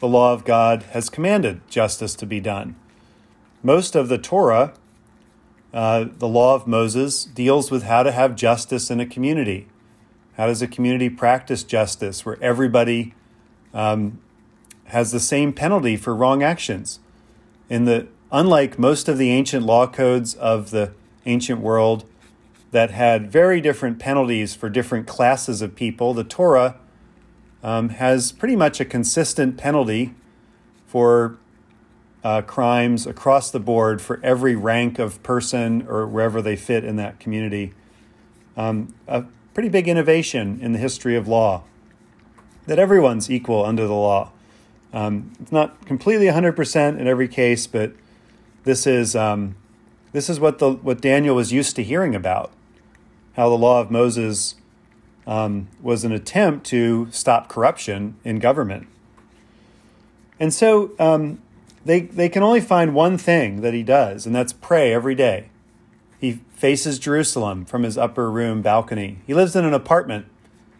the 0.00 0.08
law 0.08 0.32
of 0.32 0.44
God 0.44 0.82
has 0.90 1.08
commanded 1.08 1.66
justice 1.68 2.14
to 2.16 2.26
be 2.26 2.40
done. 2.40 2.76
Most 3.62 3.96
of 3.96 4.08
the 4.08 4.18
Torah, 4.18 4.74
uh, 5.76 6.06
the 6.18 6.26
law 6.26 6.54
of 6.54 6.66
Moses, 6.66 7.26
deals 7.26 7.70
with 7.70 7.82
how 7.82 8.02
to 8.02 8.10
have 8.10 8.34
justice 8.34 8.90
in 8.90 8.98
a 8.98 9.04
community. 9.04 9.68
How 10.38 10.46
does 10.46 10.62
a 10.62 10.66
community 10.66 11.10
practice 11.10 11.62
justice 11.62 12.24
where 12.24 12.38
everybody 12.42 13.14
um, 13.74 14.18
has 14.86 15.12
the 15.12 15.20
same 15.20 15.52
penalty 15.52 15.98
for 15.98 16.16
wrong 16.16 16.42
actions? 16.42 16.98
In 17.68 17.84
the 17.84 18.08
unlike 18.32 18.78
most 18.78 19.06
of 19.06 19.18
the 19.18 19.30
ancient 19.30 19.66
law 19.66 19.86
codes 19.86 20.32
of 20.36 20.70
the 20.70 20.92
ancient 21.26 21.60
world 21.60 22.06
that 22.70 22.90
had 22.90 23.30
very 23.30 23.60
different 23.60 23.98
penalties 23.98 24.54
for 24.54 24.70
different 24.70 25.06
classes 25.06 25.60
of 25.60 25.76
people, 25.76 26.14
the 26.14 26.24
Torah 26.24 26.76
um, 27.62 27.90
has 27.90 28.32
pretty 28.32 28.56
much 28.56 28.80
a 28.80 28.84
consistent 28.86 29.58
penalty 29.58 30.14
for 30.86 31.36
uh, 32.26 32.42
crimes 32.42 33.06
across 33.06 33.52
the 33.52 33.60
board 33.60 34.02
for 34.02 34.18
every 34.20 34.56
rank 34.56 34.98
of 34.98 35.22
person 35.22 35.86
or 35.86 36.08
wherever 36.08 36.42
they 36.42 36.56
fit 36.56 36.82
in 36.82 36.96
that 36.96 37.20
community. 37.20 37.72
Um, 38.56 38.92
a 39.06 39.26
pretty 39.54 39.68
big 39.68 39.86
innovation 39.86 40.58
in 40.60 40.72
the 40.72 40.80
history 40.80 41.14
of 41.14 41.28
law 41.28 41.62
that 42.66 42.80
everyone's 42.80 43.30
equal 43.30 43.64
under 43.64 43.86
the 43.86 43.94
law. 43.94 44.32
Um, 44.92 45.34
it's 45.40 45.52
not 45.52 45.86
completely 45.86 46.26
100% 46.26 46.98
in 46.98 47.06
every 47.06 47.28
case, 47.28 47.68
but 47.68 47.92
this 48.64 48.88
is 48.88 49.14
um, 49.14 49.54
this 50.10 50.28
is 50.28 50.40
what 50.40 50.58
the 50.58 50.72
what 50.72 51.00
Daniel 51.00 51.36
was 51.36 51.52
used 51.52 51.76
to 51.76 51.84
hearing 51.84 52.16
about, 52.16 52.50
how 53.34 53.48
the 53.48 53.56
law 53.56 53.80
of 53.80 53.88
Moses 53.88 54.56
um, 55.28 55.68
was 55.80 56.02
an 56.02 56.10
attempt 56.10 56.66
to 56.66 57.06
stop 57.12 57.48
corruption 57.48 58.16
in 58.24 58.40
government. 58.40 58.88
And 60.40 60.52
so 60.52 60.90
um, 60.98 61.40
they 61.86 62.00
they 62.00 62.28
can 62.28 62.42
only 62.42 62.60
find 62.60 62.94
one 62.94 63.16
thing 63.16 63.60
that 63.62 63.74
he 63.74 63.82
does, 63.82 64.26
and 64.26 64.34
that's 64.34 64.52
pray 64.52 64.92
every 64.92 65.14
day. 65.14 65.50
He 66.18 66.40
faces 66.54 66.98
Jerusalem 66.98 67.64
from 67.64 67.82
his 67.82 67.96
upper 67.96 68.30
room 68.30 68.62
balcony. 68.62 69.18
He 69.26 69.34
lives 69.34 69.54
in 69.54 69.64
an 69.64 69.74
apartment. 69.74 70.26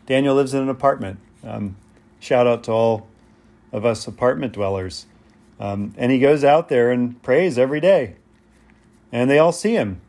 Daniel 0.07 0.35
lives 0.35 0.55
in 0.55 0.63
an 0.63 0.69
apartment. 0.69 1.19
Um, 1.45 1.77
shout 2.19 2.47
out 2.47 2.65
to 2.65 2.73
all 2.73 3.07
of 3.73 3.85
us 3.85 4.07
apartment 4.07 4.53
dwellers. 4.53 5.07
Um, 5.61 5.95
and 5.97 6.13
he 6.13 6.19
goes 6.19 6.45
out 6.45 6.69
there 6.69 6.91
and 6.91 7.23
prays 7.23 7.59
every 7.59 7.81
day. 7.81 8.17
And 9.13 9.31
they 9.31 9.39
all 9.39 9.53
see 9.53 9.73
him. 9.73 10.01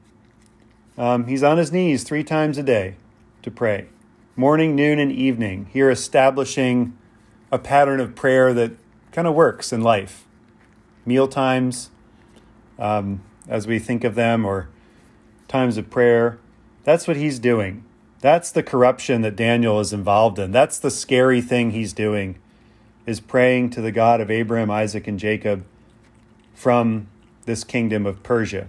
Um, 0.98 1.26
he's 1.28 1.44
on 1.44 1.58
his 1.58 1.72
knees 1.72 2.04
three 2.04 2.24
times 2.24 2.58
a 2.58 2.64
day 2.64 2.96
to 3.44 3.52
pray 3.52 3.88
morning, 4.36 4.76
noon, 4.76 5.00
and 5.00 5.12
evening. 5.12 5.68
Here, 5.74 5.90
establishing 5.90 6.96
a 7.52 7.58
pattern 7.58 8.00
of 8.00 8.16
prayer 8.16 8.54
that 8.54 8.74
kind 9.12 9.28
of 9.28 9.34
works 9.34 9.74
in 9.74 9.82
life. 9.82 10.27
Meal 11.08 11.28
times, 11.28 11.90
um, 12.78 13.24
as 13.48 13.66
we 13.66 13.80
think 13.80 14.04
of 14.04 14.14
them, 14.14 14.46
or 14.46 14.70
times 15.48 15.78
of 15.78 15.90
prayer. 15.90 16.38
That's 16.84 17.08
what 17.08 17.18
he's 17.18 17.40
doing. 17.40 17.84
That's 18.20 18.52
the 18.52 18.62
corruption 18.62 19.22
that 19.22 19.36
Daniel 19.36 19.80
is 19.80 19.94
involved 19.94 20.38
in. 20.38 20.52
That's 20.52 20.78
the 20.78 20.92
scary 20.92 21.42
thing 21.42 21.72
he's 21.72 21.94
doing 21.94 22.38
is 23.06 23.22
praying 23.22 23.70
to 23.70 23.82
the 23.82 23.92
God 23.92 24.20
of 24.20 24.30
Abraham, 24.30 24.70
Isaac, 24.70 25.08
and 25.08 25.18
Jacob 25.18 25.66
from 26.54 27.08
this 27.46 27.64
kingdom 27.64 28.06
of 28.06 28.22
Persia. 28.22 28.68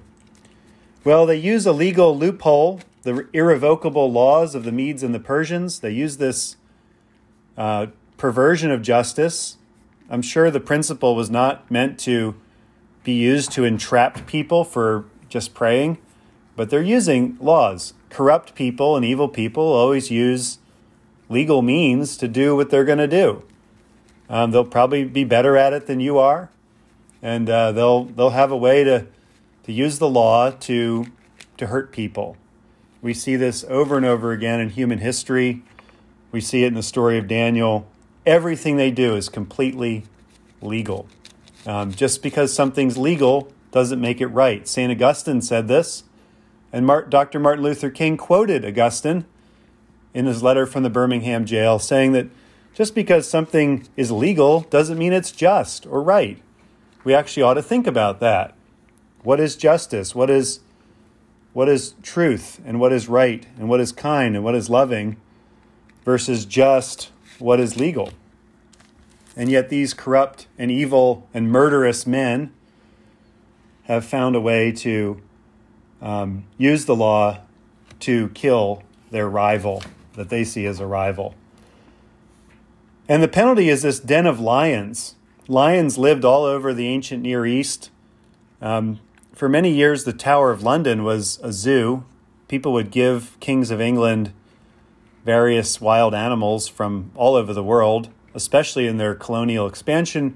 Well, 1.03 1.27
they 1.27 1.37
use 1.37 1.67
a 1.67 1.73
legal 1.73 2.17
loophole, 2.17 2.81
the 3.03 3.27
irrevocable 3.33 4.13
laws 4.13 4.55
of 4.55 4.65
the 4.65 4.71
Medes 4.71 5.03
and 5.03 5.15
the 5.15 5.21
Persians. 5.21 5.81
They 5.81 5.91
use 5.91 6.19
this 6.19 6.57
uh, 7.57 7.87
perversion 8.17 8.71
of 8.71 8.83
justice. 8.83 9.57
I'm 10.11 10.23
sure 10.23 10.51
the 10.51 10.61
principle 10.61 11.15
was 11.15 11.31
not 11.31 11.71
meant 11.71 11.99
to 12.01 12.35
be 13.05 13.13
used 13.13 13.53
to 13.53 13.65
entrap 13.65 14.27
people 14.27 14.65
for 14.65 15.05
just 15.29 15.55
praying, 15.55 15.99
but 16.57 16.71
they're 16.71 16.83
using 16.83 17.37
laws. 17.41 17.95
Corrupt 18.11 18.55
people 18.55 18.97
and 18.97 19.05
evil 19.05 19.29
people 19.29 19.63
always 19.63 20.11
use 20.11 20.59
legal 21.29 21.63
means 21.63 22.17
to 22.17 22.29
do 22.29 22.57
what 22.57 22.71
they're 22.71 22.85
going 22.85 22.99
to 22.99 23.07
do. 23.07 23.43
Um, 24.31 24.51
they'll 24.51 24.65
probably 24.65 25.05
be 25.05 25.25
better 25.25 25.57
at 25.57 25.73
it 25.73 25.87
than 25.87 26.01
you 26.01 26.19
are, 26.19 26.51
and 27.23 27.49
uh, 27.49 27.73
they'll 27.73 28.05
they'll 28.05 28.31
have 28.31 28.51
a 28.51 28.57
way 28.57 28.85
to 28.85 29.07
to 29.65 29.73
use 29.73 29.99
the 29.99 30.09
law 30.09 30.51
to 30.51 31.07
to 31.57 31.67
hurt 31.69 31.93
people. 31.93 32.37
We 33.01 33.15
see 33.15 33.37
this 33.37 33.65
over 33.69 33.97
and 33.97 34.05
over 34.05 34.33
again 34.33 34.61
in 34.61 34.71
human 34.71 34.99
history. 34.99 35.63
We 36.31 36.41
see 36.41 36.65
it 36.65 36.69
in 36.69 36.75
the 36.75 36.83
story 36.83 37.17
of 37.17 37.29
Daniel. 37.29 37.87
Everything 38.29 38.77
they 38.77 38.91
do 38.91 39.17
is 39.17 39.31
completely 39.31 40.05
legal. 40.61 41.09
Um, 41.67 41.93
just 41.93 42.23
because 42.23 42.53
something's 42.53 42.99
legal 42.99 43.51
doesn't 43.73 44.03
make 44.03 44.21
it 44.21 44.27
right. 44.27 44.69
St. 44.69 44.93
Augustine 44.93 45.41
said 45.41 45.67
this, 45.67 46.05
and 46.71 46.87
Dr. 47.09 47.41
Martin 47.41 47.65
Luther 47.65 47.89
King 47.89 48.19
quoted 48.19 48.67
Augustine 48.67 49.25
in 50.13 50.27
his 50.27 50.43
letter 50.43 50.67
from 50.67 50.83
the 50.83 50.91
Birmingham 50.91 51.47
jail, 51.47 51.79
saying 51.79 52.13
that 52.13 52.27
just 52.75 52.95
because 52.95 53.27
something 53.27 53.89
is 53.97 54.11
legal 54.11 54.61
doesn't 54.61 54.99
mean 54.99 55.15
it's 55.15 55.33
just 55.33 55.87
or 55.87 56.03
right. 56.03 56.39
We 57.05 57.15
actually 57.15 57.45
ought 57.45 57.55
to 57.55 57.63
think 57.63 57.87
about 57.87 58.21
that. 58.21 58.55
What 59.23 59.41
is 59.41 59.57
justice? 59.57 60.15
What 60.15 60.29
is 60.29 60.61
what 61.55 61.71
is 61.71 61.95
truth 62.03 62.61
and 62.67 62.79
what 62.79 62.93
is 62.93 63.09
right 63.09 63.47
and 63.59 63.71
what 63.71 63.81
is 63.81 63.91
kind 63.91 64.35
and 64.35 64.45
what 64.45 64.55
is 64.55 64.69
loving 64.69 65.17
versus 66.05 66.45
just 66.45 67.11
what 67.39 67.61
is 67.61 67.77
legal? 67.77 68.13
And 69.37 69.51
yet 69.51 69.69
these 69.69 69.95
corrupt 69.95 70.47
and 70.59 70.71
evil 70.71 71.29
and 71.33 71.51
murderous 71.51 72.07
men 72.07 72.53
have 73.85 74.05
found 74.05 74.37
a 74.37 74.41
way 74.41 74.73
to 74.73 75.23
um, 76.03 76.45
use 76.57 76.85
the 76.85 76.97
law 76.97 77.41
to 78.01 78.29
kill 78.31 78.83
their 79.11 79.29
rival 79.29 79.83
that 80.15 80.29
they 80.29 80.45
see 80.45 80.67
as 80.67 80.81
a 80.81 80.87
rival. 80.87 81.35
And 83.09 83.23
the 83.23 83.29
penalty 83.29 83.69
is 83.69 83.83
this 83.83 83.99
den 84.01 84.27
of 84.27 84.39
lions. 84.41 85.15
Lions 85.47 85.97
lived 85.97 86.25
all 86.25 86.45
over 86.45 86.75
the 86.75 86.87
ancient 86.89 87.23
Near 87.23 87.47
East. 87.47 87.91
Um, 88.61 89.01
for 89.33 89.49
many 89.49 89.73
years, 89.73 90.05
the 90.05 90.13
Tower 90.13 90.51
of 90.51 90.63
London 90.63 91.05
was 91.05 91.39
a 91.43 91.53
zoo. 91.53 92.05
People 92.49 92.73
would 92.73 92.91
give 92.91 93.39
kings 93.41 93.71
of 93.71 93.81
England 93.81 94.33
various 95.29 95.79
wild 95.79 96.15
animals 96.15 96.69
from 96.69 97.11
all 97.15 97.35
over 97.35 97.53
the 97.53 97.63
world, 97.63 98.09
especially 98.33 98.87
in 98.87 98.97
their 98.97 99.15
colonial 99.15 99.67
expansion 99.67 100.35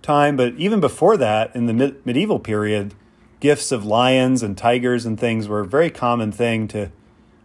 time. 0.00 0.38
But 0.38 0.54
even 0.54 0.80
before 0.80 1.18
that, 1.18 1.54
in 1.54 1.66
the 1.66 1.94
medieval 2.06 2.38
period, 2.38 2.94
gifts 3.40 3.70
of 3.70 3.84
lions 3.84 4.42
and 4.42 4.56
tigers 4.56 5.04
and 5.04 5.20
things 5.20 5.48
were 5.48 5.60
a 5.60 5.66
very 5.66 5.90
common 5.90 6.32
thing 6.32 6.66
to 6.68 6.90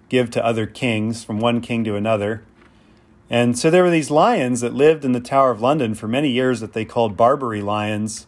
give 0.08 0.32
to 0.32 0.46
other 0.46 0.66
kings 0.66 1.26
from 1.26 1.42
one 1.42 1.60
king 1.60 1.84
to 1.84 1.98
another. 1.98 2.46
And 3.30 3.60
so 3.60 3.70
there 3.70 3.84
were 3.84 3.90
these 3.90 4.10
lions 4.10 4.62
that 4.62 4.74
lived 4.74 5.04
in 5.04 5.12
the 5.12 5.20
Tower 5.20 5.52
of 5.52 5.60
London 5.60 5.94
for 5.94 6.08
many 6.08 6.30
years 6.30 6.62
that 6.62 6.72
they 6.72 6.86
called 6.86 7.18
Barbary 7.18 7.62
lions 7.62 8.28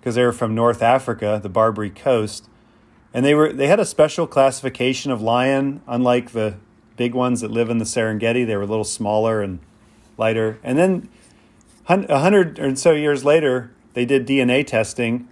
because 0.00 0.16
they 0.16 0.24
were 0.24 0.32
from 0.32 0.52
North 0.52 0.82
Africa, 0.82 1.38
the 1.40 1.48
Barbary 1.48 1.90
coast. 1.90 2.48
And 3.14 3.24
they 3.24 3.36
were 3.36 3.52
they 3.52 3.68
had 3.68 3.78
a 3.78 3.84
special 3.84 4.26
classification 4.26 5.12
of 5.12 5.22
lion, 5.22 5.80
unlike 5.86 6.32
the 6.32 6.56
big 6.98 7.14
ones 7.14 7.40
that 7.40 7.50
live 7.50 7.70
in 7.70 7.78
the 7.78 7.86
Serengeti. 7.86 8.46
They 8.46 8.56
were 8.56 8.64
a 8.64 8.66
little 8.66 8.84
smaller 8.84 9.40
and 9.40 9.60
lighter. 10.18 10.58
And 10.62 10.76
then 10.76 11.08
a 11.88 12.18
hundred 12.18 12.58
or 12.58 12.76
so 12.76 12.92
years 12.92 13.24
later, 13.24 13.70
they 13.94 14.04
did 14.04 14.26
DNA 14.26 14.66
testing 14.66 15.26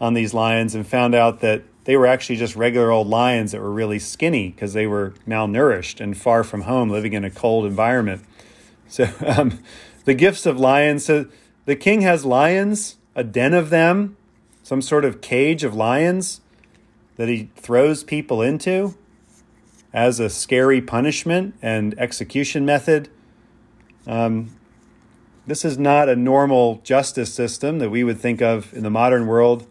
on 0.00 0.14
these 0.14 0.32
lions 0.32 0.76
and 0.76 0.86
found 0.86 1.16
out 1.16 1.40
that 1.40 1.62
they 1.84 1.96
were 1.96 2.06
actually 2.06 2.36
just 2.36 2.54
regular 2.54 2.92
old 2.92 3.08
lions 3.08 3.50
that 3.50 3.60
were 3.60 3.72
really 3.72 3.98
skinny 3.98 4.50
because 4.50 4.72
they 4.72 4.86
were 4.86 5.14
malnourished 5.26 6.00
and 6.00 6.16
far 6.16 6.44
from 6.44 6.62
home, 6.62 6.90
living 6.90 7.12
in 7.12 7.24
a 7.24 7.30
cold 7.30 7.66
environment. 7.66 8.22
So, 8.86 9.08
um, 9.26 9.58
the 10.04 10.14
gifts 10.14 10.46
of 10.46 10.60
lions. 10.60 11.04
So, 11.04 11.26
the 11.64 11.74
king 11.74 12.02
has 12.02 12.24
lions, 12.24 12.96
a 13.16 13.24
den 13.24 13.54
of 13.54 13.70
them, 13.70 14.16
some 14.62 14.82
sort 14.82 15.04
of 15.04 15.20
cage 15.20 15.64
of 15.64 15.74
lions 15.74 16.40
that 17.16 17.28
he 17.28 17.50
throws 17.56 18.04
people 18.04 18.42
into 18.42 18.96
as 19.92 20.18
a 20.20 20.30
scary 20.30 20.80
punishment 20.80 21.54
and 21.60 21.98
execution 21.98 22.64
method. 22.64 23.08
Um, 24.06 24.56
this 25.46 25.64
is 25.64 25.78
not 25.78 26.08
a 26.08 26.16
normal 26.16 26.80
justice 26.84 27.32
system 27.32 27.78
that 27.78 27.90
we 27.90 28.04
would 28.04 28.18
think 28.18 28.40
of 28.40 28.72
in 28.74 28.82
the 28.82 28.90
modern 28.90 29.26
world. 29.26 29.66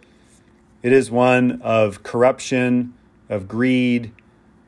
It 0.84 0.92
is 0.92 1.10
one 1.10 1.62
of 1.62 2.04
corruption, 2.04 2.94
of 3.30 3.48
greed, 3.48 4.12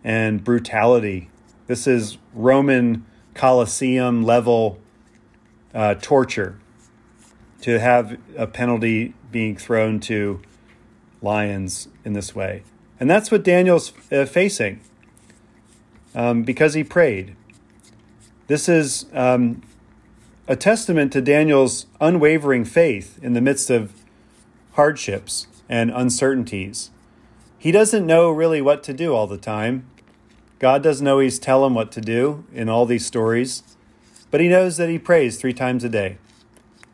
and 0.04 0.44
brutality. 0.44 1.30
This 1.68 1.88
is 1.88 2.18
Roman 2.34 3.06
Colosseum 3.34 4.24
level 4.24 4.80
uh, 5.74 5.96
torture. 5.96 6.60
to 7.62 7.80
have 7.80 8.18
a 8.38 8.46
penalty 8.46 9.14
being 9.32 9.56
thrown 9.56 9.98
to 9.98 10.42
lions 11.22 11.88
in 12.04 12.12
this 12.12 12.36
way. 12.36 12.62
And 13.00 13.10
that's 13.10 13.32
what 13.32 13.42
Daniel's 13.44 13.94
uh, 14.12 14.26
facing 14.26 14.82
um, 16.16 16.44
because 16.44 16.74
he 16.74 16.84
prayed. 16.84 17.36
This 18.48 18.68
is 18.68 19.06
um, 19.14 19.62
a 20.48 20.56
testament 20.56 21.14
to 21.14 21.22
Daniel's 21.22 21.86
unwavering 22.02 22.66
faith 22.66 23.20
in 23.22 23.34
the 23.34 23.42
midst 23.42 23.70
of 23.70 23.94
hardships 24.74 25.48
and 25.70 25.92
uncertainties. 25.92 26.92
He 27.58 27.72
doesn't 27.72 28.06
know 28.06 28.30
really 28.30 28.62
what 28.62 28.84
to 28.84 28.94
do 28.94 29.14
all 29.14 29.28
the 29.28 29.38
time. 29.38 29.88
God 30.60 30.84
doesn't 30.84 31.08
always 31.08 31.40
tell 31.40 31.66
him 31.66 31.74
what 31.74 31.92
to 31.94 32.02
do 32.02 32.46
in 32.54 32.70
all 32.70 32.86
these 32.86 33.06
stories, 33.06 33.64
but 34.32 34.42
he 34.42 34.48
knows 34.48 34.78
that 34.78 34.90
he 34.90 35.00
prays 35.00 35.38
three 35.38 35.54
times 35.54 35.84
a 35.84 35.90
day. 35.90 36.18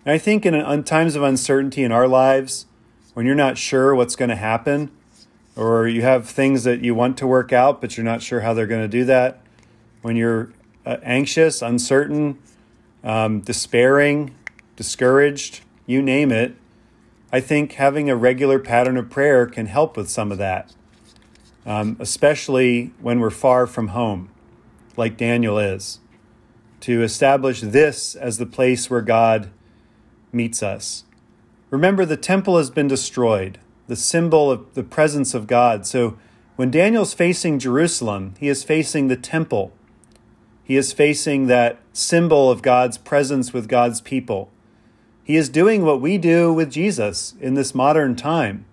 And 0.06 0.14
I 0.14 0.18
think 0.18 0.46
in 0.46 0.84
times 0.84 1.16
of 1.16 1.24
uncertainty 1.24 1.84
in 1.84 1.92
our 1.92 2.08
lives, 2.08 2.66
when 3.14 3.26
you're 3.26 3.36
not 3.36 3.58
sure 3.58 3.94
what's 3.94 4.16
going 4.16 4.30
to 4.30 4.36
happen, 4.36 4.92
or 5.60 5.90
you 5.90 6.02
have 6.02 6.26
things 6.26 6.64
that 6.64 6.80
you 6.86 6.96
want 6.96 7.18
to 7.18 7.28
work 7.28 7.52
out, 7.52 7.82
but 7.82 7.98
you're 7.98 8.06
not 8.06 8.22
sure 8.22 8.40
how 8.40 8.54
they're 8.54 8.66
going 8.66 8.82
to 8.82 8.88
do 8.88 9.04
that, 9.04 9.42
when 10.02 10.16
you're 10.16 10.54
uh, 10.86 10.96
anxious, 11.04 11.62
uncertain, 11.62 12.40
um, 13.04 13.42
despairing, 13.42 14.34
discouraged, 14.78 15.60
you 15.86 16.02
name 16.02 16.32
it, 16.32 16.56
I 17.34 17.42
think 17.42 17.74
having 17.74 18.10
a 18.10 18.16
regular 18.16 18.58
pattern 18.58 18.96
of 18.96 19.10
prayer 19.10 19.46
can 19.46 19.66
help 19.66 19.98
with 19.98 20.10
some 20.10 20.32
of 20.32 20.38
that, 20.38 20.74
um, 21.66 21.98
especially 22.00 22.94
when 23.02 23.20
we're 23.20 23.30
far 23.30 23.68
from 23.68 23.90
home, 23.90 24.30
like 24.96 25.18
Daniel 25.18 25.60
is, 25.60 26.00
to 26.80 27.04
establish 27.04 27.60
this 27.60 28.16
as 28.16 28.38
the 28.38 28.46
place 28.46 28.90
where 28.90 29.02
God 29.02 29.50
meets 30.32 30.64
us. 30.64 31.04
Remember, 31.70 32.06
the 32.06 32.16
temple 32.16 32.56
has 32.56 32.70
been 32.70 32.88
destroyed, 32.88 33.60
the 33.90 33.96
symbol 33.96 34.52
of 34.52 34.76
the 34.76 34.84
presence 34.84 35.34
of 35.34 35.48
God. 35.48 35.84
So 35.84 36.18
when 36.56 36.70
Daniel's 36.70 37.16
facing 37.16 37.58
Jerusalem, 37.58 38.36
he 38.40 38.48
is 38.48 38.64
facing 38.64 39.08
the 39.08 39.18
temple. 39.18 39.74
He 40.64 40.78
is 40.78 40.94
facing 40.94 41.48
that 41.48 41.80
symbol 41.92 42.52
of 42.52 42.62
God's 42.62 43.00
presence 43.00 43.52
with 43.52 43.68
God's 43.68 44.00
people. 44.00 44.52
He 45.24 45.36
is 45.36 45.50
doing 45.50 45.84
what 45.84 46.02
we 46.02 46.20
do 46.20 46.54
with 46.54 46.72
Jesus 46.72 47.34
in 47.42 47.56
this 47.56 47.74
modern 47.74 48.16
time. 48.16 48.66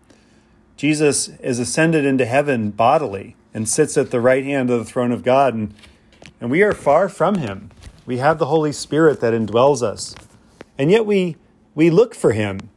Jesus 0.77 1.29
is 1.41 1.59
ascended 1.59 2.05
into 2.05 2.27
heaven 2.27 2.71
bodily 2.71 3.37
and 3.55 3.67
sits 3.67 3.97
at 3.97 4.11
the 4.11 4.21
right 4.21 4.45
hand 4.45 4.69
of 4.69 4.79
the 4.79 4.85
throne 4.85 5.13
of 5.13 5.25
God, 5.25 5.55
and, 5.55 5.73
and 6.43 6.51
we 6.51 6.63
are 6.63 6.73
far 6.73 7.09
from 7.09 7.37
him. 7.37 7.71
We 8.05 8.19
have 8.19 8.39
the 8.39 8.47
Holy 8.47 8.73
Spirit 8.73 9.21
that 9.21 9.33
indwells 9.33 9.83
us. 9.83 10.15
And 10.77 10.91
yet 10.91 11.07
we, 11.07 11.37
we 11.75 11.89
look 11.89 12.15
for 12.15 12.33
him, 12.33 12.69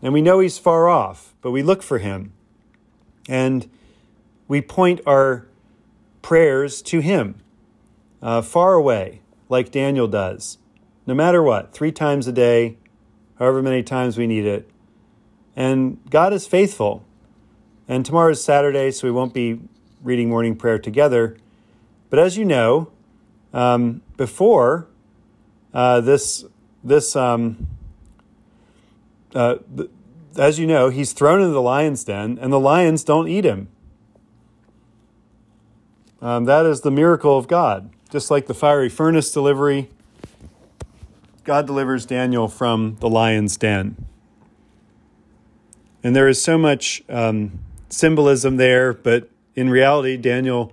and 0.00 0.12
we 0.12 0.22
know 0.22 0.38
he's 0.38 0.58
far 0.58 0.88
off, 0.88 1.33
but 1.44 1.50
we 1.50 1.62
look 1.62 1.82
for 1.82 1.98
him. 1.98 2.32
And 3.28 3.68
we 4.48 4.62
point 4.62 5.02
our 5.06 5.46
prayers 6.22 6.80
to 6.82 7.00
him, 7.00 7.34
uh, 8.22 8.40
far 8.40 8.72
away, 8.72 9.20
like 9.50 9.70
Daniel 9.70 10.08
does, 10.08 10.56
no 11.06 11.12
matter 11.12 11.42
what, 11.42 11.74
three 11.74 11.92
times 11.92 12.26
a 12.26 12.32
day, 12.32 12.78
however 13.38 13.62
many 13.62 13.82
times 13.82 14.16
we 14.16 14.26
need 14.26 14.46
it. 14.46 14.70
And 15.54 15.98
God 16.08 16.32
is 16.32 16.46
faithful. 16.46 17.04
And 17.86 18.06
tomorrow 18.06 18.30
is 18.30 18.42
Saturday, 18.42 18.90
so 18.90 19.06
we 19.06 19.12
won't 19.12 19.34
be 19.34 19.60
reading 20.02 20.30
morning 20.30 20.56
prayer 20.56 20.78
together. 20.78 21.36
But 22.08 22.20
as 22.20 22.38
you 22.38 22.46
know, 22.46 22.90
um, 23.52 24.00
before 24.16 24.88
uh, 25.74 26.00
this, 26.00 26.46
this 26.82 27.14
um, 27.14 27.66
uh, 29.34 29.56
as 30.36 30.58
you 30.58 30.66
know, 30.66 30.88
he's 30.88 31.12
thrown 31.12 31.40
into 31.40 31.52
the 31.52 31.62
lion's 31.62 32.04
den, 32.04 32.38
and 32.40 32.52
the 32.52 32.60
lions 32.60 33.04
don't 33.04 33.28
eat 33.28 33.44
him. 33.44 33.68
Um, 36.20 36.44
that 36.46 36.64
is 36.66 36.80
the 36.80 36.90
miracle 36.90 37.36
of 37.36 37.48
God. 37.48 37.90
Just 38.10 38.30
like 38.30 38.46
the 38.46 38.54
fiery 38.54 38.88
furnace 38.88 39.32
delivery, 39.32 39.90
God 41.44 41.66
delivers 41.66 42.06
Daniel 42.06 42.48
from 42.48 42.96
the 43.00 43.08
lion's 43.08 43.56
den. 43.56 44.06
And 46.02 46.14
there 46.14 46.28
is 46.28 46.42
so 46.42 46.56
much 46.56 47.02
um, 47.08 47.60
symbolism 47.88 48.56
there, 48.56 48.92
but 48.92 49.28
in 49.54 49.70
reality, 49.70 50.16
Daniel 50.16 50.72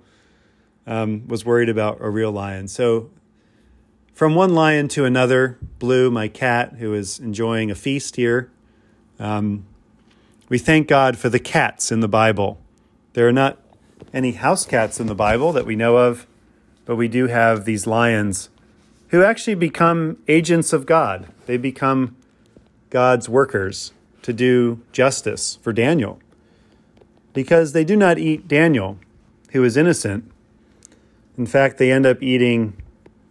um, 0.88 1.28
was 1.28 1.46
worried 1.46 1.70
about 1.70 1.98
a 2.02 2.10
real 2.10 2.32
lion. 2.32 2.68
So, 2.68 3.10
from 4.14 4.36
one 4.36 4.54
lion 4.54 4.88
to 4.90 5.06
another, 5.06 5.58
Blue, 5.80 6.12
my 6.12 6.28
cat, 6.28 6.74
who 6.74 6.94
is 6.94 7.20
enjoying 7.20 7.72
a 7.72 7.76
feast 7.76 8.18
here, 8.18 8.52
um, 9.22 9.66
we 10.50 10.58
thank 10.58 10.88
God 10.88 11.18
for 11.18 11.30
the 11.30 11.40
cats 11.40 11.92
in 11.92 12.00
the 12.00 12.08
Bible. 12.08 12.58
There 13.14 13.28
are 13.28 13.32
not 13.32 13.60
any 14.14 14.32
house 14.32 14.66
cats 14.66 15.00
in 15.00 15.06
the 15.06 15.16
Bible 15.16 15.54
that 15.54 15.66
we 15.66 15.76
know 15.76 15.98
of, 15.98 16.26
but 16.86 16.96
we 16.96 17.08
do 17.08 17.28
have 17.28 17.66
these 17.66 17.86
lions 17.86 18.50
who 19.10 19.24
actually 19.24 19.56
become 19.56 20.18
agents 20.28 20.74
of 20.74 20.88
God. 20.88 21.28
They 21.46 21.58
become 21.58 22.16
God's 22.90 23.30
workers 23.30 23.94
to 24.24 24.34
do 24.34 24.82
justice 24.92 25.60
for 25.62 25.72
Daniel 25.72 26.20
because 27.34 27.74
they 27.74 27.84
do 27.84 27.96
not 27.96 28.18
eat 28.18 28.48
Daniel, 28.48 28.98
who 29.52 29.64
is 29.64 29.78
innocent. 29.78 30.30
In 31.38 31.46
fact, 31.46 31.78
they 31.78 31.92
end 31.92 32.08
up 32.08 32.24
eating 32.24 32.74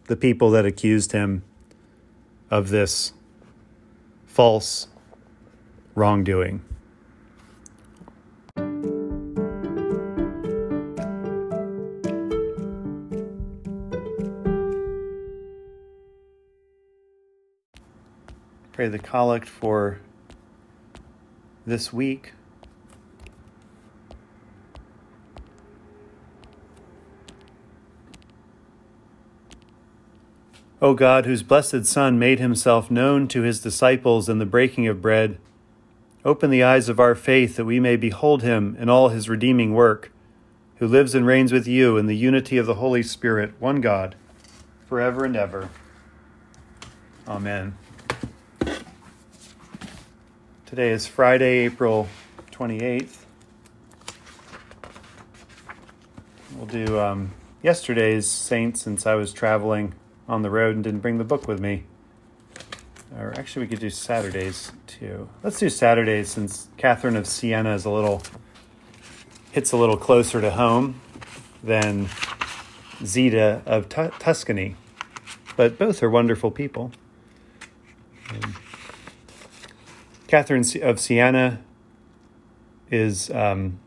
the 0.07 0.17
people 0.17 0.51
that 0.53 0.65
accused 0.65 1.13
him 1.13 1.43
of 2.49 2.69
this 2.69 3.13
false 4.27 4.87
wrongdoing. 6.01 6.63
pray 18.73 18.89
the 18.89 18.99
collect 18.99 19.47
for 19.47 20.01
this 21.67 21.93
week. 21.93 22.33
O 30.81 30.95
God, 30.95 31.27
whose 31.27 31.43
blessed 31.43 31.85
Son 31.85 32.19
made 32.19 32.39
himself 32.39 32.91
known 32.91 33.29
to 33.29 33.43
his 33.43 33.61
disciples 33.61 34.31
in 34.31 34.39
the 34.39 34.47
breaking 34.47 34.87
of 34.87 35.03
bread, 35.03 35.37
open 36.25 36.51
the 36.51 36.63
eyes 36.63 36.89
of 36.89 37.01
our 37.01 37.15
faith 37.15 37.57
that 37.57 37.65
we 37.65 37.81
may 37.81 37.97
behold 37.97 38.43
him 38.43 38.77
in 38.79 38.89
all 38.89 39.09
his 39.09 39.29
redeeming 39.29 39.73
work, 39.73 40.13
who 40.77 40.87
lives 40.87 41.15
and 41.15 41.27
reigns 41.27 41.53
with 41.53 41.67
you 41.67 41.97
in 41.97 42.07
the 42.07 42.17
unity 42.17 42.59
of 42.59 42.67
the 42.67 42.75
Holy 42.75 43.03
Spirit, 43.03 43.55
one 43.59 43.81
God, 43.81 44.17
forever 44.87 45.25
and 45.25 45.37
ever. 45.37 45.71
Amen. 47.27 47.77
Today 50.67 50.91
is 50.91 51.07
Friday, 51.07 51.59
April 51.59 52.09
28th. 52.53 53.25
We'll 56.57 56.67
do 56.67 56.99
um, 56.99 57.31
yesterday's 57.63 58.29
saint 58.29 58.77
since 58.77 59.07
I 59.07 59.15
was 59.15 59.33
traveling 59.33 59.95
on 60.29 60.43
the 60.43 60.51
road 60.51 60.75
and 60.75 60.85
didn't 60.85 61.01
bring 61.01 61.19
the 61.19 61.25
book 61.25 61.49
with 61.49 61.61
me. 61.61 61.85
Or 63.19 63.33
actually, 63.37 63.67
we 63.67 63.69
could 63.69 63.81
do 63.81 63.91
Saturdays 63.91 64.73
too. 64.87 65.29
Let's 65.43 65.59
do 65.59 65.69
Saturdays 65.69 66.31
since 66.31 66.69
Catherine 66.77 67.17
of 67.17 67.27
Siena 67.27 67.75
is 67.75 67.85
a 67.85 67.91
little 67.91 68.23
hits 69.53 69.73
a 69.73 69.77
little 69.77 69.97
closer 69.97 70.41
to 70.41 70.51
home 70.51 71.01
than 71.63 72.09
Zita 73.05 73.63
of 73.67 73.89
Tuscany, 73.89 74.77
but 75.57 75.77
both 75.79 76.03
are 76.03 76.11
wonderful 76.11 76.51
people. 76.51 76.93
Um, 78.31 78.55
Catherine 80.29 80.65
of 80.83 81.01
Siena 81.01 81.61
is 82.91 83.31
um, 83.31 83.81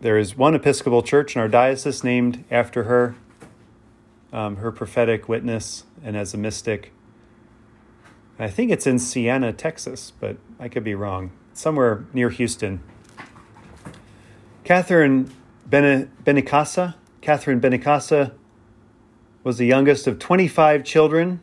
there 0.00 0.18
is 0.18 0.36
one 0.36 0.54
Episcopal 0.54 1.02
church 1.02 1.36
in 1.36 1.40
our 1.40 1.48
diocese 1.48 2.04
named 2.04 2.44
after 2.50 2.84
her, 2.84 3.14
um, 4.32 4.56
her 4.56 4.72
prophetic 4.72 5.28
witness, 5.28 5.84
and 6.02 6.16
as 6.16 6.34
a 6.34 6.38
mystic. 6.38 6.92
I 8.40 8.48
think 8.48 8.70
it's 8.70 8.86
in 8.86 8.98
Siena, 8.98 9.52
Texas, 9.52 10.14
but 10.18 10.38
I 10.58 10.68
could 10.68 10.82
be 10.82 10.94
wrong. 10.94 11.30
Somewhere 11.52 12.06
near 12.14 12.30
Houston. 12.30 12.80
Catherine 14.64 15.30
Benincasa, 15.68 16.94
Catherine 17.20 17.60
Benicasa 17.60 18.32
was 19.44 19.58
the 19.58 19.66
youngest 19.66 20.06
of 20.06 20.18
25 20.18 20.84
children. 20.84 21.40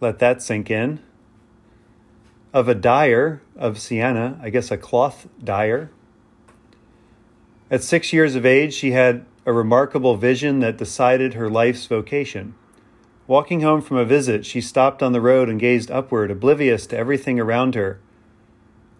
Let 0.00 0.18
that 0.18 0.42
sink 0.42 0.68
in 0.68 0.98
of 2.52 2.68
a 2.68 2.74
dyer 2.74 3.40
of 3.54 3.78
Siena, 3.78 4.36
I 4.42 4.50
guess 4.50 4.72
a 4.72 4.76
cloth 4.76 5.28
dyer. 5.42 5.92
At 7.70 7.84
six 7.84 8.12
years 8.12 8.34
of 8.34 8.44
age, 8.44 8.74
she 8.74 8.90
had 8.90 9.24
a 9.46 9.52
remarkable 9.52 10.16
vision 10.16 10.58
that 10.58 10.76
decided 10.76 11.34
her 11.34 11.48
life's 11.48 11.86
vocation. 11.86 12.56
Walking 13.30 13.60
home 13.60 13.80
from 13.80 13.96
a 13.96 14.04
visit, 14.04 14.44
she 14.44 14.60
stopped 14.60 15.04
on 15.04 15.12
the 15.12 15.20
road 15.20 15.48
and 15.48 15.60
gazed 15.60 15.88
upward, 15.88 16.32
oblivious 16.32 16.84
to 16.88 16.96
everything 16.96 17.38
around 17.38 17.76
her. 17.76 18.00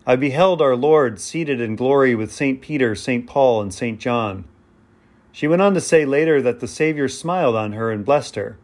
I 0.07 0.15
beheld 0.15 0.63
our 0.63 0.77
Lord 0.77 1.19
seated 1.19 1.61
in 1.61 1.75
glory 1.75 2.15
with 2.15 2.31
St. 2.31 2.61
Peter, 2.61 2.95
St. 2.95 3.27
Paul, 3.27 3.61
and 3.61 3.75
St. 3.75 3.99
John. 3.99 4.45
She 5.33 5.49
went 5.49 5.63
on 5.63 5.75
to 5.75 5.81
say 5.81 6.05
later 6.05 6.41
that 6.43 6.61
the 6.61 6.69
Savior 6.69 7.09
smiled 7.09 7.57
on 7.57 7.73
her 7.73 7.91
and 7.91 8.05
blessed 8.05 8.37
her. 8.37 8.57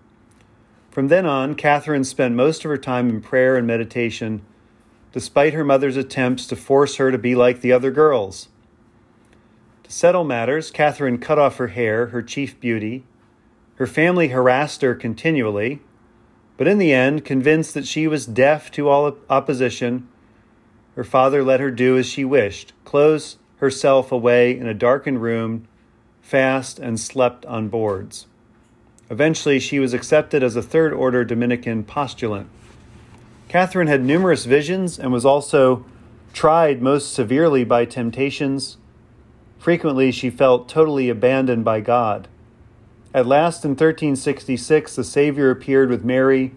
From 0.88 1.08
then 1.08 1.26
on, 1.26 1.56
Catherine 1.56 2.04
spent 2.04 2.36
most 2.36 2.64
of 2.64 2.68
her 2.68 2.78
time 2.78 3.10
in 3.10 3.20
prayer 3.20 3.56
and 3.56 3.66
meditation, 3.66 4.42
despite 5.10 5.52
her 5.52 5.64
mother's 5.64 5.96
attempts 5.96 6.46
to 6.46 6.54
force 6.54 6.94
her 6.94 7.10
to 7.10 7.18
be 7.18 7.34
like 7.34 7.60
the 7.60 7.72
other 7.72 7.90
girls. 7.90 8.50
To 9.82 9.90
settle 9.90 10.22
matters, 10.22 10.70
Catherine 10.70 11.18
cut 11.18 11.40
off 11.40 11.56
her 11.56 11.66
hair, 11.74 12.06
her 12.06 12.22
chief 12.22 12.60
beauty. 12.60 13.02
Her 13.76 13.86
family 13.86 14.28
harassed 14.28 14.82
her 14.82 14.94
continually, 14.94 15.80
but 16.56 16.66
in 16.66 16.78
the 16.78 16.92
end, 16.92 17.24
convinced 17.24 17.74
that 17.74 17.86
she 17.86 18.06
was 18.06 18.26
deaf 18.26 18.70
to 18.72 18.88
all 18.88 19.16
opposition, 19.28 20.08
her 20.94 21.04
father 21.04 21.44
let 21.44 21.60
her 21.60 21.70
do 21.70 21.98
as 21.98 22.06
she 22.06 22.24
wished, 22.24 22.72
close 22.84 23.36
herself 23.58 24.10
away 24.10 24.56
in 24.56 24.66
a 24.66 24.74
darkened 24.74 25.20
room, 25.20 25.68
fast, 26.22 26.78
and 26.78 26.98
slept 26.98 27.44
on 27.46 27.68
boards. 27.68 28.26
Eventually, 29.10 29.60
she 29.60 29.78
was 29.78 29.92
accepted 29.92 30.42
as 30.42 30.56
a 30.56 30.62
third 30.62 30.92
order 30.92 31.22
Dominican 31.24 31.84
postulant. 31.84 32.48
Catherine 33.48 33.86
had 33.86 34.04
numerous 34.04 34.46
visions 34.46 34.98
and 34.98 35.12
was 35.12 35.24
also 35.24 35.84
tried 36.32 36.82
most 36.82 37.12
severely 37.12 37.62
by 37.62 37.84
temptations. 37.84 38.78
Frequently, 39.58 40.10
she 40.10 40.30
felt 40.30 40.68
totally 40.68 41.08
abandoned 41.08 41.64
by 41.64 41.80
God. 41.80 42.26
At 43.16 43.24
last, 43.24 43.64
in 43.64 43.70
1366, 43.70 44.94
the 44.94 45.02
Savior 45.02 45.50
appeared 45.50 45.88
with 45.88 46.04
Mary 46.04 46.52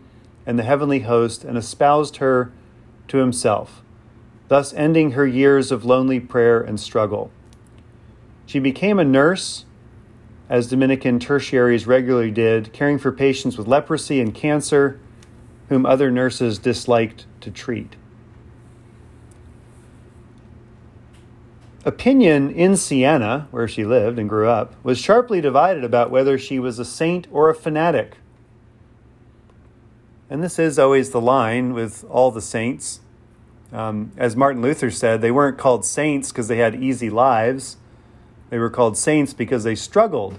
and 0.45 0.59
the 0.59 0.63
heavenly 0.63 0.99
host 0.99 1.45
and 1.45 1.57
espoused 1.57 2.17
her 2.17 2.51
to 3.07 3.19
himself, 3.19 3.81
thus 4.49 4.73
ending 4.73 5.11
her 5.11 5.25
years 5.25 5.71
of 5.71 5.85
lonely 5.85 6.19
prayer 6.19 6.59
and 6.59 6.77
struggle. 6.77 7.31
She 8.45 8.59
became 8.59 8.99
a 8.99 9.05
nurse 9.05 9.63
as 10.49 10.67
Dominican 10.67 11.17
tertiaries 11.17 11.87
regularly 11.87 12.31
did, 12.31 12.73
caring 12.73 12.99
for 12.99 13.13
patients 13.13 13.57
with 13.57 13.69
leprosy 13.69 14.19
and 14.19 14.35
cancer, 14.35 14.99
whom 15.69 15.85
other 15.85 16.11
nurses 16.11 16.59
disliked 16.59 17.25
to 17.39 17.51
treat. 17.51 17.95
Opinion 21.85 22.51
in 22.51 22.75
Siena, 22.75 23.47
where 23.51 23.67
she 23.67 23.85
lived 23.85 24.19
and 24.19 24.27
grew 24.27 24.49
up, 24.49 24.73
was 24.83 24.97
sharply 24.97 25.39
divided 25.39 25.83
about 25.83 26.11
whether 26.11 26.37
she 26.37 26.59
was 26.59 26.77
a 26.77 26.85
saint 26.85 27.27
or 27.31 27.49
a 27.49 27.55
fanatic. 27.55 28.17
And 30.29 30.43
this 30.43 30.59
is 30.59 30.77
always 30.77 31.11
the 31.11 31.21
line 31.21 31.73
with 31.73 32.03
all 32.09 32.31
the 32.31 32.41
saints. 32.41 32.99
Um, 33.71 34.11
as 34.17 34.35
Martin 34.35 34.61
Luther 34.61 34.91
said, 34.91 35.21
they 35.21 35.31
weren't 35.31 35.57
called 35.57 35.85
saints 35.85 36.31
because 36.31 36.47
they 36.49 36.57
had 36.57 36.75
easy 36.75 37.09
lives. 37.09 37.77
They 38.49 38.59
were 38.59 38.69
called 38.69 38.97
saints 38.97 39.33
because 39.33 39.63
they 39.63 39.75
struggled 39.75 40.37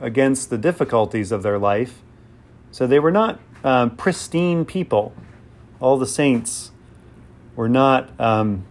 against 0.00 0.50
the 0.50 0.58
difficulties 0.58 1.32
of 1.32 1.42
their 1.42 1.58
life. 1.58 2.02
So 2.70 2.86
they 2.86 2.98
were 2.98 3.10
not 3.10 3.40
um, 3.64 3.96
pristine 3.96 4.64
people. 4.64 5.14
All 5.80 5.96
the 5.96 6.06
saints 6.06 6.70
were 7.56 7.68
not, 7.68 8.10
um, 8.20 8.64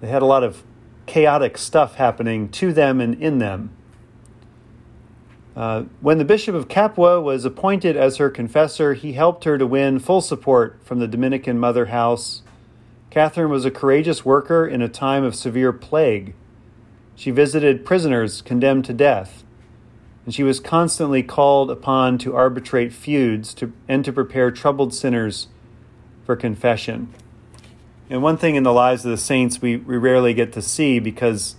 they 0.00 0.08
had 0.08 0.22
a 0.22 0.26
lot 0.26 0.42
of 0.42 0.62
chaotic 1.08 1.58
stuff 1.58 1.96
happening 1.96 2.48
to 2.50 2.72
them 2.72 3.00
and 3.00 3.20
in 3.20 3.38
them. 3.38 3.70
Uh, 5.56 5.84
when 6.00 6.18
the 6.18 6.24
Bishop 6.24 6.54
of 6.54 6.68
Capua 6.68 7.20
was 7.20 7.44
appointed 7.44 7.96
as 7.96 8.18
her 8.18 8.30
confessor, 8.30 8.94
he 8.94 9.14
helped 9.14 9.42
her 9.42 9.58
to 9.58 9.66
win 9.66 9.98
full 9.98 10.20
support 10.20 10.78
from 10.84 11.00
the 11.00 11.08
Dominican 11.08 11.58
Mother 11.58 11.86
House. 11.86 12.42
Catherine 13.10 13.50
was 13.50 13.64
a 13.64 13.70
courageous 13.70 14.24
worker 14.24 14.64
in 14.64 14.82
a 14.82 14.88
time 14.88 15.24
of 15.24 15.34
severe 15.34 15.72
plague. 15.72 16.34
She 17.16 17.32
visited 17.32 17.84
prisoners 17.84 18.40
condemned 18.40 18.84
to 18.84 18.92
death, 18.92 19.42
and 20.24 20.32
she 20.32 20.44
was 20.44 20.60
constantly 20.60 21.24
called 21.24 21.72
upon 21.72 22.18
to 22.18 22.36
arbitrate 22.36 22.92
feuds 22.92 23.52
to, 23.54 23.72
and 23.88 24.04
to 24.04 24.12
prepare 24.12 24.52
troubled 24.52 24.94
sinners 24.94 25.48
for 26.24 26.36
confession. 26.36 27.12
And 28.10 28.22
one 28.22 28.38
thing 28.38 28.54
in 28.54 28.62
the 28.62 28.72
lives 28.72 29.04
of 29.04 29.10
the 29.10 29.18
saints 29.18 29.60
we, 29.60 29.76
we 29.76 29.96
rarely 29.96 30.32
get 30.32 30.52
to 30.54 30.62
see 30.62 30.98
because 30.98 31.56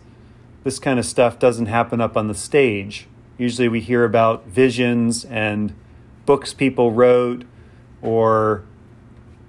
this 0.64 0.80
kind 0.80 0.98
of 0.98 1.06
stuff 1.06 1.38
doesn't 1.38 1.68
happen 1.68 2.02
up 2.02 2.18
on 2.18 2.28
the 2.28 2.34
stage. 2.34 3.08
Usually 3.38 3.68
we 3.68 3.82
hear 3.82 4.04
about 4.04 4.48
visions 4.48 5.26
and 5.26 5.74
books 6.26 6.54
people 6.54 6.92
wrote 6.92 7.46
or 8.02 8.64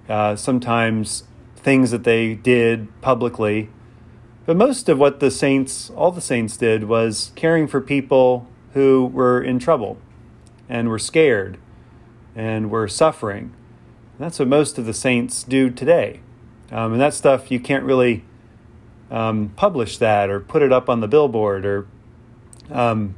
uh, 0.09 0.37
sometimes 0.37 1.25
things 1.57 1.91
that 1.91 2.05
they 2.05 2.35
did 2.35 2.89
publicly. 3.01 3.71
But 4.45 4.57
most 4.57 4.89
of 4.89 4.99
what 4.99 5.21
the 5.21 5.31
saints, 5.31 5.91
all 5.91 6.13
the 6.13 6.21
saints 6.21 6.57
did, 6.57 6.85
was 6.85 7.33
caring 7.35 7.67
for 7.67 7.81
people 7.81 8.47
who 8.75 9.07
were 9.07 9.43
in 9.43 9.59
trouble 9.59 9.99
and 10.69 10.89
were 10.89 10.99
scared 10.99 11.59
and 12.35 12.71
were 12.71 12.89
suffering. 12.89 13.55
And 14.19 14.27
that's 14.27 14.39
what 14.39 14.49
most 14.49 14.79
of 14.79 14.87
the 14.87 14.95
saints 14.95 15.43
do 15.43 15.71
today. 15.71 16.21
Um, 16.71 16.93
and 16.93 17.01
that 17.01 17.15
stuff, 17.15 17.51
you 17.51 17.61
can't 17.61 17.85
really 17.85 18.25
um, 19.11 19.53
publish 19.57 19.99
that 19.99 20.31
or 20.31 20.41
put 20.41 20.63
it 20.63 20.73
up 20.73 20.89
on 20.89 21.01
the 21.01 21.09
billboard 21.09 21.67
or, 21.67 21.87
um, 22.71 23.15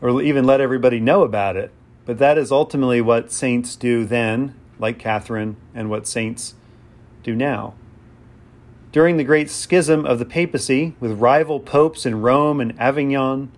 or 0.00 0.20
even 0.22 0.44
let 0.44 0.60
everybody 0.60 1.00
know 1.00 1.22
about 1.22 1.56
it. 1.56 1.72
But 2.04 2.18
that 2.18 2.36
is 2.36 2.52
ultimately 2.52 3.00
what 3.00 3.32
saints 3.32 3.76
do 3.76 4.04
then, 4.04 4.54
like 4.78 4.98
Catherine, 4.98 5.56
and 5.74 5.88
what 5.88 6.06
saints 6.06 6.54
do 7.22 7.34
now. 7.34 7.74
During 8.92 9.16
the 9.16 9.24
great 9.24 9.50
schism 9.50 10.04
of 10.04 10.18
the 10.18 10.24
papacy, 10.24 10.94
with 11.00 11.18
rival 11.18 11.58
popes 11.58 12.06
in 12.06 12.20
Rome 12.20 12.60
and 12.60 12.78
Avignon, 12.78 13.50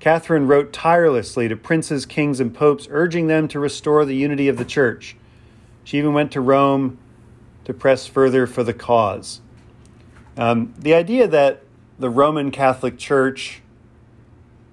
Catherine 0.00 0.48
wrote 0.48 0.72
tirelessly 0.72 1.46
to 1.46 1.54
princes, 1.54 2.06
kings, 2.06 2.40
and 2.40 2.52
popes, 2.52 2.88
urging 2.90 3.28
them 3.28 3.46
to 3.46 3.60
restore 3.60 4.04
the 4.04 4.16
unity 4.16 4.48
of 4.48 4.56
the 4.56 4.64
church. 4.64 5.14
She 5.84 5.98
even 5.98 6.14
went 6.14 6.32
to 6.32 6.40
Rome 6.40 6.98
to 7.64 7.74
press 7.74 8.06
further 8.06 8.46
for 8.46 8.62
the 8.62 8.74
cause. 8.74 9.40
Um, 10.36 10.74
the 10.78 10.94
idea 10.94 11.28
that 11.28 11.62
the 11.98 12.10
Roman 12.10 12.50
Catholic 12.50 12.98
Church 12.98 13.60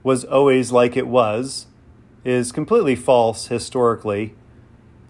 was 0.04 0.24
always 0.24 0.72
like 0.72 0.96
it 0.96 1.08
was 1.08 1.68
is 2.24 2.52
completely 2.52 2.96
false 2.96 3.48
historically. 3.48 4.36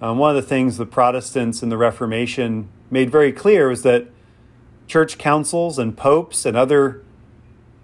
Um, 0.01 0.17
one 0.17 0.35
of 0.35 0.41
the 0.41 0.47
things 0.47 0.77
the 0.77 0.85
Protestants 0.85 1.61
in 1.61 1.69
the 1.69 1.77
Reformation 1.77 2.69
made 2.89 3.11
very 3.11 3.31
clear 3.31 3.69
was 3.69 3.83
that 3.83 4.07
church 4.87 5.17
councils 5.17 5.77
and 5.77 5.95
popes 5.95 6.45
and 6.45 6.57
other 6.57 7.03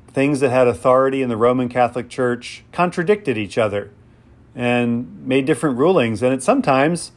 things 0.07 0.39
that 0.39 0.49
had 0.49 0.67
authority 0.67 1.21
in 1.21 1.29
the 1.29 1.37
Roman 1.37 1.69
Catholic 1.69 2.09
Church 2.09 2.63
contradicted 2.71 3.37
each 3.37 3.57
other 3.57 3.91
and 4.55 5.25
made 5.25 5.45
different 5.45 5.77
rulings. 5.77 6.23
And 6.23 6.33
it 6.33 6.41
sometimes 6.41 7.11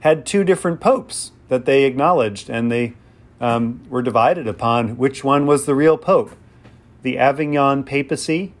had 0.00 0.26
two 0.26 0.42
different 0.42 0.80
popes 0.80 1.30
that 1.52 1.66
they 1.66 1.84
acknowledged, 1.84 2.48
and 2.48 2.72
they 2.72 2.94
um, 3.38 3.82
were 3.90 4.00
divided 4.00 4.48
upon 4.48 4.96
which 4.96 5.22
one 5.22 5.46
was 5.46 5.66
the 5.66 5.74
real 5.74 5.98
pope. 5.98 6.34
The 7.02 7.18
Avignon 7.18 7.84
papacy 7.84 8.54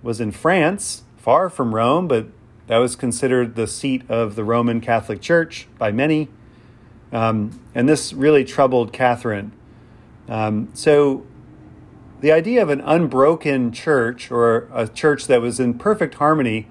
was 0.00 0.20
in 0.20 0.30
France, 0.30 1.02
far 1.16 1.50
from 1.50 1.74
Rome, 1.74 2.06
but 2.06 2.28
that 2.68 2.78
was 2.78 2.94
considered 2.94 3.56
the 3.56 3.66
seat 3.66 4.08
of 4.08 4.36
the 4.36 4.44
Roman 4.44 4.80
Catholic 4.80 5.20
Church 5.20 5.66
by 5.76 5.90
many. 5.90 6.28
Um, 7.10 7.60
and 7.74 7.88
this 7.88 8.12
really 8.12 8.44
troubled 8.44 8.92
Catherine. 8.92 9.50
Um, 10.28 10.68
so 10.72 11.26
the 12.20 12.30
idea 12.30 12.62
of 12.62 12.68
an 12.68 12.80
unbroken 12.82 13.72
church 13.72 14.30
or 14.30 14.68
a 14.72 14.86
church 14.86 15.26
that 15.26 15.42
was 15.42 15.58
in 15.58 15.74
perfect 15.74 16.14
harmony 16.14 16.68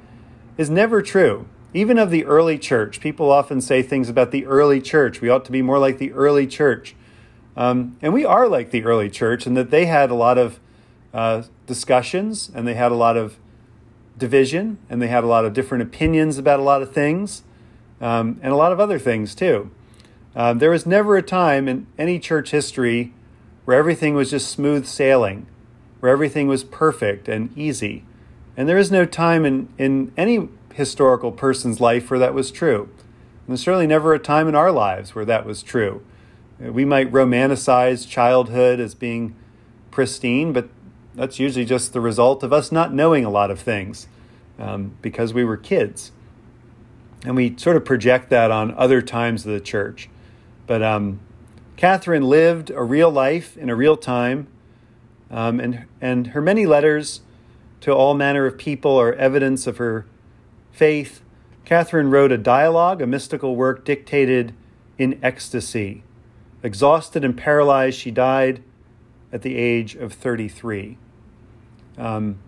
is 0.58 0.70
never 0.70 1.02
true. 1.02 1.50
Even 1.74 1.98
of 1.98 2.10
the 2.10 2.26
early 2.26 2.58
church, 2.58 3.00
people 3.00 3.32
often 3.32 3.62
say 3.62 3.82
things 3.82 4.10
about 4.10 4.32
the 4.32 4.46
early 4.46 4.82
church. 4.82 5.22
We 5.22 5.30
ought 5.30 5.46
to 5.46 5.52
be 5.52 5.62
more 5.62 5.78
like 5.78 6.00
the 6.00 6.12
early 6.14 6.48
church. 6.48 6.96
Um, 7.56 7.98
and 8.02 8.14
we 8.14 8.26
are 8.26 8.48
like 8.48 8.72
the 8.72 8.84
early 8.84 9.10
church 9.10 9.46
in 9.46 9.54
that 9.54 9.70
they 9.70 9.86
had 9.86 10.10
a 10.10 10.16
lot 10.16 10.38
of 10.38 10.60
uh, 11.14 11.44
discussions 11.68 12.52
and 12.54 12.68
they 12.68 12.74
had 12.74 12.92
a 12.92 12.96
lot 12.96 13.18
of 13.18 13.38
division 14.18 14.78
and 14.90 15.02
they 15.02 15.08
had 15.08 15.24
a 15.24 15.28
lot 15.28 15.46
of 15.46 15.54
different 15.54 15.84
opinions 15.84 16.38
about 16.38 16.60
a 16.60 16.64
lot 16.64 16.82
of 16.82 16.92
things 16.92 17.44
um, 18.02 18.40
and 18.42 18.52
a 18.52 18.56
lot 18.56 18.72
of 18.72 18.80
other 18.80 18.98
things 18.98 19.36
too. 19.36 19.70
Um, 20.36 20.60
there 20.60 20.70
was 20.70 20.86
never 20.86 21.18
a 21.18 21.22
time 21.22 21.68
in 21.68 21.88
any 21.98 22.20
church 22.20 22.52
history 22.52 23.14
where 23.66 23.78
everything 23.78 24.16
was 24.16 24.32
just 24.32 24.50
smooth 24.50 24.86
sailing, 24.86 25.46
where 26.00 26.12
everything 26.12 26.48
was 26.48 26.64
perfect 26.64 27.28
and 27.28 27.56
easy. 27.58 28.06
And 28.56 28.68
there 28.68 28.78
is 28.78 28.92
no 28.92 29.06
time 29.06 29.46
in, 29.46 29.70
in 29.78 30.12
any 30.18 30.50
historical 30.74 31.32
person's 31.32 31.80
life 31.80 32.10
where 32.10 32.20
that 32.20 32.34
was 32.34 32.52
true. 32.52 32.84
And 32.84 33.48
there's 33.50 33.62
certainly 33.62 33.88
never 33.88 34.14
a 34.14 34.20
time 34.20 34.48
in 34.48 34.56
our 34.56 34.72
lives 34.72 35.16
where 35.16 35.26
that 35.26 35.46
was 35.46 35.64
true. 35.64 36.04
We 36.60 36.86
might 36.86 37.12
romanticize 37.12 38.08
childhood 38.08 38.80
as 38.80 38.94
being 38.96 39.36
pristine, 39.92 40.54
but 40.54 40.70
that's 41.16 41.40
usually 41.40 41.66
just 41.66 41.94
the 41.94 42.02
result 42.02 42.44
of 42.44 42.54
us 42.54 42.72
not 42.72 42.94
knowing 42.94 43.26
a 43.26 43.30
lot 43.30 43.50
of 43.50 43.60
things 43.60 44.08
um, 44.60 44.92
because 45.02 45.34
we 45.34 45.44
were 45.44 45.58
kids. 45.58 46.12
and 47.26 47.36
we 47.36 47.56
sort 47.58 47.76
of 47.76 47.86
project 47.86 48.30
that 48.30 48.52
on 48.52 48.74
other 48.76 49.02
times 49.02 49.46
of 49.46 49.52
the 49.52 49.60
church. 49.60 50.10
But 50.68 50.82
um, 50.82 51.20
Catherine 51.76 52.24
lived 52.24 52.70
a 52.70 52.84
real 52.84 53.10
life 53.10 53.58
in 53.58 53.70
a 53.70 53.76
real 53.76 53.98
time, 53.98 54.48
um, 55.30 55.60
and, 55.60 55.86
and 56.02 56.28
her 56.28 56.42
many 56.42 56.66
letters 56.66 57.22
to 57.82 57.92
all 57.94 58.14
manner 58.14 58.46
of 58.46 58.58
people 58.58 59.00
are 59.00 59.14
evidence 59.14 59.68
of 59.68 59.78
her 59.78 60.06
faith. 60.80 61.22
Catherine 61.66 62.10
wrote 62.10 62.32
a 62.32 62.38
dialogue, 62.38 63.02
a 63.02 63.06
mystical 63.06 63.58
work 63.58 63.84
dictated 63.84 64.54
in 64.98 65.20
ecstasy. 65.22 66.04
Exhausted 66.64 67.26
and 67.26 67.38
paralyzed, 67.38 68.00
she 68.00 68.12
died 68.12 68.64
at 69.34 69.42
the 69.42 69.58
age 69.58 69.94
of 69.96 70.14
33. 70.14 70.98
Um, 71.98 72.40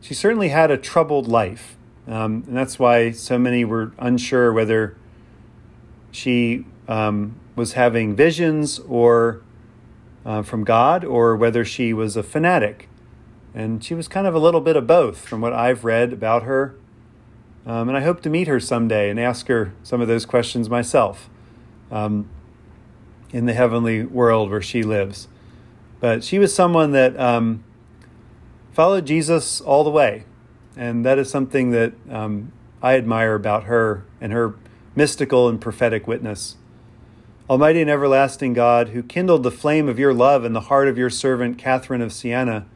she 0.00 0.14
certainly 0.14 0.48
had 0.48 0.70
a 0.70 0.78
troubled 0.78 1.28
life, 1.28 1.76
um, 2.08 2.44
and 2.46 2.56
that's 2.56 2.78
why 2.78 3.10
so 3.10 3.38
many 3.38 3.62
were 3.62 3.92
unsure 3.98 4.54
whether 4.54 4.96
she 6.10 6.64
um, 6.88 7.38
was 7.56 7.74
having 7.74 8.16
visions 8.16 8.78
or 8.78 9.42
uh, 10.24 10.40
from 10.40 10.64
God 10.64 11.04
or 11.04 11.36
whether 11.36 11.62
she 11.62 11.92
was 11.92 12.16
a 12.16 12.22
fanatic. 12.22 12.88
And 13.54 13.84
she 13.84 13.92
was 13.92 14.08
kind 14.08 14.26
of 14.26 14.34
a 14.34 14.38
little 14.38 14.62
bit 14.62 14.76
of 14.76 14.86
both 14.86 15.18
from 15.28 15.42
what 15.42 15.52
I've 15.52 15.84
read 15.84 16.14
about 16.14 16.44
her. 16.44 16.74
Um, 17.66 17.88
and 17.88 17.96
I 17.96 18.00
hope 18.00 18.22
to 18.22 18.30
meet 18.30 18.48
her 18.48 18.58
someday 18.58 19.10
and 19.10 19.20
ask 19.20 19.48
her 19.48 19.72
some 19.82 20.00
of 20.00 20.08
those 20.08 20.24
questions 20.24 20.70
myself 20.70 21.28
um, 21.90 22.28
in 23.32 23.46
the 23.46 23.52
heavenly 23.52 24.02
world 24.04 24.50
where 24.50 24.62
she 24.62 24.82
lives. 24.82 25.28
But 26.00 26.24
she 26.24 26.38
was 26.38 26.54
someone 26.54 26.92
that 26.92 27.18
um, 27.20 27.62
followed 28.72 29.06
Jesus 29.06 29.60
all 29.60 29.84
the 29.84 29.90
way. 29.90 30.24
And 30.76 31.04
that 31.04 31.18
is 31.18 31.28
something 31.28 31.72
that 31.72 31.92
um, 32.08 32.52
I 32.82 32.96
admire 32.96 33.34
about 33.34 33.64
her 33.64 34.04
and 34.20 34.32
her 34.32 34.54
mystical 34.96 35.48
and 35.48 35.60
prophetic 35.60 36.06
witness. 36.06 36.56
Almighty 37.48 37.80
and 37.80 37.90
everlasting 37.90 38.52
God, 38.52 38.90
who 38.90 39.02
kindled 39.02 39.42
the 39.42 39.50
flame 39.50 39.88
of 39.88 39.98
your 39.98 40.14
love 40.14 40.44
in 40.44 40.52
the 40.52 40.62
heart 40.62 40.88
of 40.88 40.96
your 40.96 41.10
servant 41.10 41.58
Catherine 41.58 42.00
of 42.00 42.12
Siena, 42.12 42.66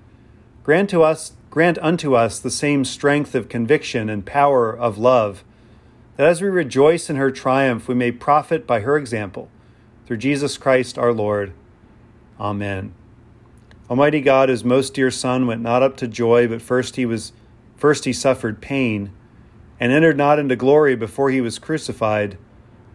grant 0.64 0.90
to 0.90 1.02
us 1.02 1.34
grant 1.54 1.78
unto 1.78 2.16
us 2.16 2.40
the 2.40 2.50
same 2.50 2.84
strength 2.84 3.32
of 3.32 3.48
conviction 3.48 4.10
and 4.10 4.26
power 4.26 4.76
of 4.76 4.98
love, 4.98 5.44
that 6.16 6.26
as 6.26 6.42
we 6.42 6.48
rejoice 6.48 7.08
in 7.08 7.14
her 7.14 7.30
triumph, 7.30 7.86
we 7.86 7.94
may 7.94 8.10
profit 8.10 8.66
by 8.66 8.80
her 8.80 8.96
example. 8.96 9.48
Through 10.04 10.16
Jesus 10.16 10.58
Christ 10.58 10.98
our 10.98 11.12
Lord. 11.12 11.52
Amen. 12.40 12.92
Almighty 13.88 14.20
God, 14.20 14.48
whose 14.48 14.64
most 14.64 14.94
dear 14.94 15.12
Son 15.12 15.46
went 15.46 15.62
not 15.62 15.80
up 15.80 15.96
to 15.98 16.08
joy, 16.08 16.48
but 16.48 16.60
first 16.60 16.96
he 16.96 17.06
was 17.06 17.32
first 17.76 18.04
he 18.04 18.12
suffered 18.12 18.60
pain, 18.60 19.12
and 19.78 19.92
entered 19.92 20.16
not 20.16 20.40
into 20.40 20.56
glory 20.56 20.96
before 20.96 21.30
he 21.30 21.40
was 21.40 21.60
crucified, 21.60 22.36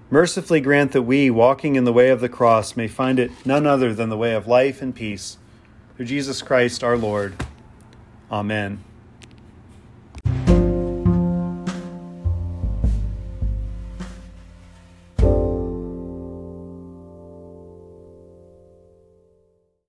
mercifully 0.09 0.59
grant 0.59 0.91
that 0.91 1.03
we, 1.03 1.29
walking 1.29 1.75
in 1.77 1.85
the 1.85 1.93
way 1.93 2.09
of 2.09 2.19
the 2.19 2.27
cross, 2.27 2.75
may 2.75 2.89
find 2.89 3.19
it 3.19 3.31
none 3.45 3.65
other 3.65 3.93
than 3.93 4.09
the 4.09 4.17
way 4.17 4.33
of 4.33 4.47
life 4.47 4.81
and 4.81 4.93
peace. 4.93 5.37
Through 5.95 6.07
Jesus 6.07 6.41
Christ 6.41 6.83
our 6.83 6.97
Lord. 6.97 7.37
Amen. 8.31 8.88